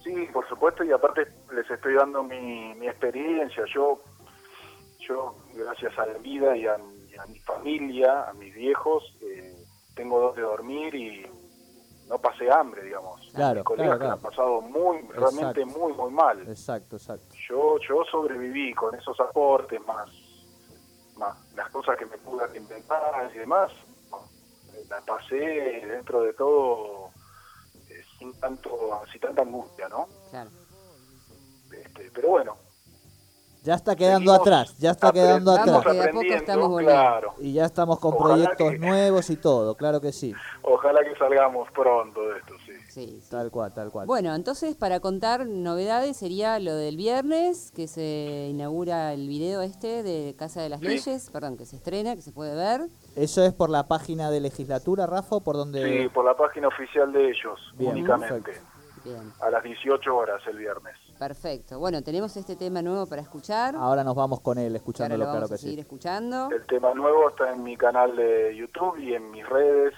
Sí, 0.03 0.27
por 0.31 0.47
supuesto, 0.47 0.83
y 0.83 0.91
aparte 0.91 1.27
les 1.53 1.69
estoy 1.69 1.95
dando 1.95 2.21
mi, 2.23 2.73
mi 2.75 2.87
experiencia. 2.87 3.63
Yo, 3.73 3.99
yo, 5.07 5.35
gracias 5.55 5.97
a 5.97 6.05
la 6.05 6.17
vida 6.19 6.55
y 6.55 6.67
a, 6.67 6.77
y 7.11 7.15
a 7.17 7.25
mi 7.25 7.39
familia, 7.39 8.29
a 8.29 8.33
mis 8.33 8.53
viejos, 8.53 9.03
eh, 9.21 9.55
tengo 9.95 10.19
donde 10.19 10.41
dormir 10.43 10.93
y 10.95 11.25
no 12.09 12.17
pasé 12.17 12.51
hambre, 12.51 12.83
digamos. 12.83 13.21
Claro, 13.33 13.59
Mis 13.59 13.63
colegas 13.63 13.97
claro, 13.97 13.99
que 13.99 14.05
la 14.07 14.13
han 14.13 14.19
claro. 14.19 14.35
pasado 14.35 14.61
muy, 14.61 15.01
realmente 15.09 15.65
muy, 15.65 15.93
muy 15.93 16.11
mal. 16.11 16.41
Exacto, 16.41 16.95
exacto. 16.95 17.35
Yo, 17.47 17.77
yo 17.87 18.03
sobreviví 18.11 18.73
con 18.73 18.95
esos 18.95 19.17
aportes, 19.19 19.79
más, 19.85 20.09
más 21.17 21.37
las 21.53 21.69
cosas 21.69 21.95
que 21.97 22.07
me 22.07 22.17
pude 22.17 22.57
inventar 22.57 23.31
y 23.33 23.37
demás. 23.37 23.71
La 24.89 25.01
pasé 25.01 25.35
dentro 25.35 26.21
de 26.21 26.33
todo 26.33 27.11
eh, 27.89 28.03
sin 28.17 28.33
tanto, 28.39 29.01
sin 29.11 29.21
tanta 29.21 29.43
angustia, 29.43 29.87
¿no? 29.87 30.07
Claro. 30.31 30.49
Este, 31.71 32.09
pero 32.11 32.29
bueno. 32.29 32.68
Ya 33.69 33.75
está 33.75 33.95
quedando 33.95 34.31
seguimos 34.31 34.39
atrás, 34.39 34.77
ya 34.79 34.89
está 34.89 35.11
quedando 35.11 35.51
atrás. 35.51 35.65
que 35.65 35.71
de 35.71 35.77
a 35.77 35.81
poco 35.81 35.99
aprendiendo, 36.09 36.35
estamos 36.37 36.69
volviendo. 36.69 36.91
claro. 37.01 37.33
Y 37.39 37.53
ya 37.53 37.65
estamos 37.65 37.99
con 37.99 38.13
Ojalá 38.15 38.33
proyectos 38.33 38.71
que- 38.71 38.79
nuevos 38.79 39.29
y 39.29 39.35
todo, 39.35 39.75
claro 39.75 40.01
que 40.01 40.11
sí. 40.11 40.33
Ojalá 40.63 41.01
que 41.03 41.15
salgamos 41.19 41.69
pronto 41.71 42.19
de 42.19 42.37
esto, 42.39 42.53
sí. 42.65 42.71
Sí, 42.89 43.21
sí. 43.21 43.27
Tal 43.29 43.51
cual, 43.51 43.71
tal 43.71 43.91
cual. 43.91 44.07
Bueno, 44.07 44.33
entonces 44.33 44.75
para 44.75 44.99
contar 44.99 45.45
novedades 45.45 46.17
sería 46.17 46.57
lo 46.57 46.73
del 46.73 46.97
viernes, 46.97 47.71
que 47.75 47.87
se 47.87 48.47
inaugura 48.49 49.13
el 49.13 49.27
video 49.27 49.61
este 49.61 50.01
de 50.01 50.35
Casa 50.35 50.63
de 50.63 50.69
las 50.69 50.79
Sí. 50.79 50.87
Leyes, 50.87 51.29
perdón, 51.29 51.55
que 51.55 51.67
se 51.67 51.75
estrena, 51.75 52.15
que 52.15 52.23
se 52.23 52.31
puede 52.31 52.55
ver. 52.55 52.87
¿Eso 53.15 53.43
es 53.43 53.53
por 53.53 53.69
la 53.69 53.87
página 53.87 54.31
de 54.31 54.39
legislatura, 54.39 55.05
Rafa, 55.05 55.41
por 55.41 55.55
donde...? 55.57 55.83
Sí, 56.03 56.09
por 56.09 56.25
la 56.25 56.35
página 56.35 56.69
oficial 56.69 57.11
de 57.13 57.29
ellos, 57.29 57.59
Bien, 57.75 57.91
únicamente. 57.91 58.41
perfecto. 58.41 58.67
Bien, 59.05 59.31
A 59.41 59.51
las 59.51 59.63
18 59.63 60.17
horas 60.17 60.41
el 60.47 60.57
viernes. 60.57 60.95
Perfecto. 61.19 61.77
Bueno, 61.77 62.01
tenemos 62.01 62.35
este 62.37 62.55
tema 62.55 62.81
nuevo 62.81 63.05
para 63.05 63.21
escuchar. 63.21 63.75
Ahora 63.75 64.03
nos 64.03 64.15
vamos 64.15 64.39
con 64.39 64.57
él, 64.57 64.75
escuchándolo, 64.75 65.19
lo 65.19 65.25
claro 65.25 65.35
vamos 65.41 65.49
que 65.49 65.55
a 65.55 65.57
seguir 65.57 65.75
sí. 65.75 65.81
escuchando. 65.81 66.49
El 66.49 66.65
tema 66.65 66.93
nuevo 66.93 67.29
está 67.29 67.53
en 67.53 67.61
mi 67.61 67.75
canal 67.77 68.15
de 68.15 68.55
YouTube 68.57 68.97
y 68.97 69.13
en 69.13 69.29
mis 69.29 69.47
redes. 69.47 69.93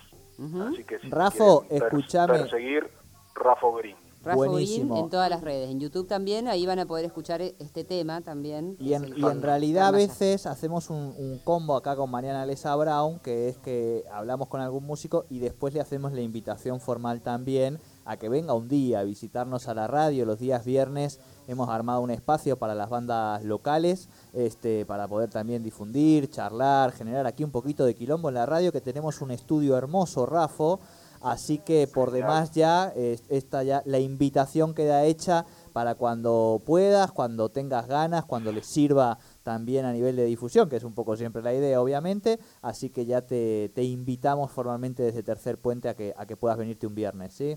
Así 0.69 0.84
que 0.84 0.97
si 0.99 1.10
Rafo, 1.10 1.65
escúchame. 1.69 2.39
perseguir, 2.39 2.89
Rafo 3.36 3.73
Green. 3.75 3.95
Rafa 4.23 4.38
Green 4.38 4.51
Buenísimo. 4.51 4.97
en 4.99 5.10
todas 5.10 5.29
las 5.29 5.41
redes, 5.41 5.69
en 5.69 5.79
YouTube 5.79 6.07
también, 6.07 6.47
ahí 6.47 6.65
van 6.67 6.77
a 6.79 6.86
poder 6.86 7.05
escuchar 7.05 7.41
e- 7.41 7.55
este 7.60 7.84
tema 7.84 8.21
también. 8.21 8.75
Y 8.79 8.93
en, 8.93 9.05
y 9.17 9.21
realidad 9.21 9.88
a 9.88 9.91
veces 9.91 10.45
hacemos 10.45 10.89
un, 10.91 11.13
un 11.17 11.39
combo 11.43 11.75
acá 11.75 11.95
con 11.95 12.10
Mariana 12.12 12.45
Lesa 12.45 12.75
Brown, 12.75 13.19
que 13.19 13.49
es 13.49 13.57
que 13.57 14.03
hablamos 14.12 14.47
con 14.47 14.62
algún 14.62 14.86
músico 14.86 15.25
y 15.29 15.39
después 15.39 15.73
le 15.73 15.81
hacemos 15.81 16.12
la 16.12 16.21
invitación 16.21 16.79
formal 16.79 17.21
también 17.21 17.79
a 18.05 18.17
que 18.17 18.29
venga 18.29 18.53
un 18.53 18.67
día 18.67 18.99
a 18.99 19.03
visitarnos 19.03 19.67
a 19.67 19.73
la 19.73 19.87
radio. 19.87 20.25
Los 20.25 20.39
días 20.39 20.65
viernes 20.65 21.19
hemos 21.47 21.69
armado 21.69 22.01
un 22.01 22.11
espacio 22.11 22.57
para 22.57 22.75
las 22.75 22.89
bandas 22.89 23.43
locales, 23.43 24.09
este, 24.33 24.85
para 24.85 25.07
poder 25.07 25.29
también 25.29 25.63
difundir, 25.63 26.29
charlar, 26.29 26.91
generar 26.91 27.27
aquí 27.27 27.43
un 27.43 27.51
poquito 27.51 27.85
de 27.85 27.95
quilombo 27.95 28.29
en 28.29 28.35
la 28.35 28.45
radio, 28.45 28.71
que 28.71 28.81
tenemos 28.81 29.21
un 29.21 29.31
estudio 29.31 29.77
hermoso, 29.77 30.25
Rafo. 30.25 30.79
Así 31.21 31.59
que 31.59 31.87
por 31.87 32.09
demás 32.09 32.51
ya, 32.51 32.91
esta 32.95 33.61
ya, 33.61 33.83
la 33.85 33.99
invitación 33.99 34.73
queda 34.73 35.05
hecha 35.05 35.45
para 35.71 35.93
cuando 35.93 36.61
puedas, 36.65 37.11
cuando 37.11 37.49
tengas 37.49 37.87
ganas, 37.87 38.25
cuando 38.25 38.51
les 38.51 38.65
sirva 38.65 39.19
también 39.43 39.85
a 39.85 39.93
nivel 39.93 40.15
de 40.15 40.25
difusión, 40.25 40.67
que 40.67 40.77
es 40.77 40.83
un 40.83 40.93
poco 40.93 41.15
siempre 41.15 41.43
la 41.43 41.53
idea, 41.53 41.79
obviamente. 41.79 42.39
Así 42.63 42.89
que 42.89 43.05
ya 43.05 43.21
te, 43.21 43.69
te 43.75 43.83
invitamos 43.83 44.49
formalmente 44.51 45.03
desde 45.03 45.21
Tercer 45.21 45.59
Puente 45.59 45.89
a 45.89 45.95
que, 45.95 46.15
a 46.17 46.25
que 46.25 46.35
puedas 46.35 46.57
venirte 46.57 46.87
un 46.87 46.95
viernes, 46.95 47.33
¿sí? 47.33 47.55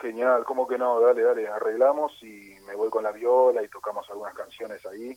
Genial, 0.00 0.44
¿cómo 0.44 0.66
que 0.66 0.78
no? 0.78 1.00
Dale, 1.00 1.22
dale, 1.22 1.48
arreglamos 1.48 2.12
y 2.22 2.56
me 2.66 2.74
voy 2.74 2.88
con 2.90 3.02
la 3.02 3.12
viola 3.12 3.62
y 3.62 3.68
tocamos 3.68 4.08
algunas 4.10 4.34
canciones 4.34 4.84
ahí. 4.86 5.16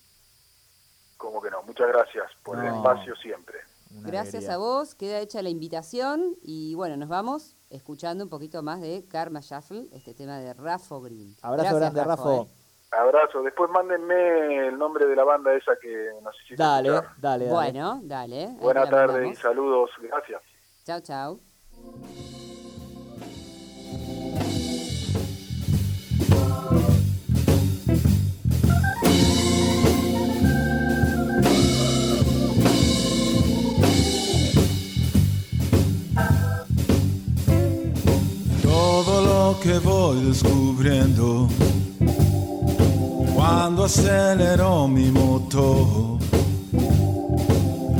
¿Cómo 1.17 1.41
que 1.41 1.51
no? 1.51 1.61
Muchas 1.63 1.87
gracias 1.87 2.31
por 2.43 2.57
el 2.57 2.65
espacio 2.73 3.15
siempre. 3.17 3.59
Una 3.91 4.07
Gracias 4.07 4.35
alegría. 4.35 4.53
a 4.55 4.57
vos, 4.57 4.95
queda 4.95 5.19
hecha 5.19 5.41
la 5.41 5.49
invitación 5.49 6.35
y 6.41 6.73
bueno, 6.75 6.95
nos 6.97 7.09
vamos 7.09 7.57
escuchando 7.69 8.23
un 8.23 8.29
poquito 8.29 8.63
más 8.63 8.79
de 8.81 9.05
Karma 9.07 9.41
Shuffle, 9.41 9.89
este 9.91 10.13
tema 10.13 10.39
de 10.39 10.53
Rafo 10.53 11.01
Green. 11.01 11.35
Abrazo 11.41 11.63
Gracias, 11.75 11.79
grande, 11.93 12.03
Rafo. 12.05 12.41
eh. 12.43 12.47
Abrazo. 12.91 13.43
Después 13.43 13.69
mándenme 13.69 14.67
el 14.69 14.77
nombre 14.77 15.05
de 15.05 15.15
la 15.15 15.23
banda 15.25 15.53
esa 15.53 15.73
que 15.81 16.11
necesito 16.23 16.63
Dale, 16.63 16.89
escuchar. 16.89 17.15
dale, 17.21 17.45
dale. 17.45 17.53
Bueno, 17.53 17.99
dale. 18.03 18.47
Buenas 18.59 18.89
tardes 18.89 19.31
y 19.31 19.35
saludos. 19.35 19.91
Gracias. 20.01 20.41
Chao, 20.85 20.99
chao. 21.01 21.50
Voy 39.83 40.23
descubriendo 40.25 41.47
cuando 43.33 43.85
acelero 43.85 44.87
mi 44.87 45.11
motor. 45.11 46.19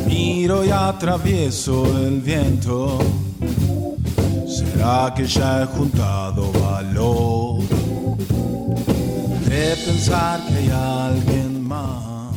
Miro 0.07 0.63
y 0.63 0.69
atravieso 0.69 1.85
el 1.97 2.21
viento. 2.21 2.99
¿Será 4.47 5.13
que 5.15 5.25
ya 5.25 5.63
he 5.63 5.65
juntado 5.65 6.51
valor 6.51 7.61
de 9.47 9.75
pensar 9.85 10.45
que 10.47 10.53
hay 10.55 10.69
alguien 10.69 11.63
más 11.63 12.35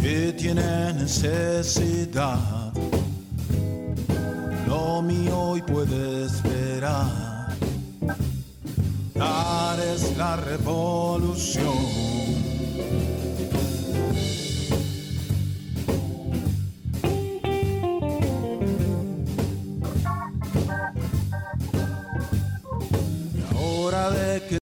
que 0.00 0.32
tiene 0.32 0.92
necesidad? 0.94 2.72
Lo 4.66 5.02
mío 5.02 5.38
hoy 5.38 5.62
puede 5.62 6.26
esperar. 6.26 7.29
Es 10.02 10.16
la 10.16 10.36
revolución. 10.36 12.49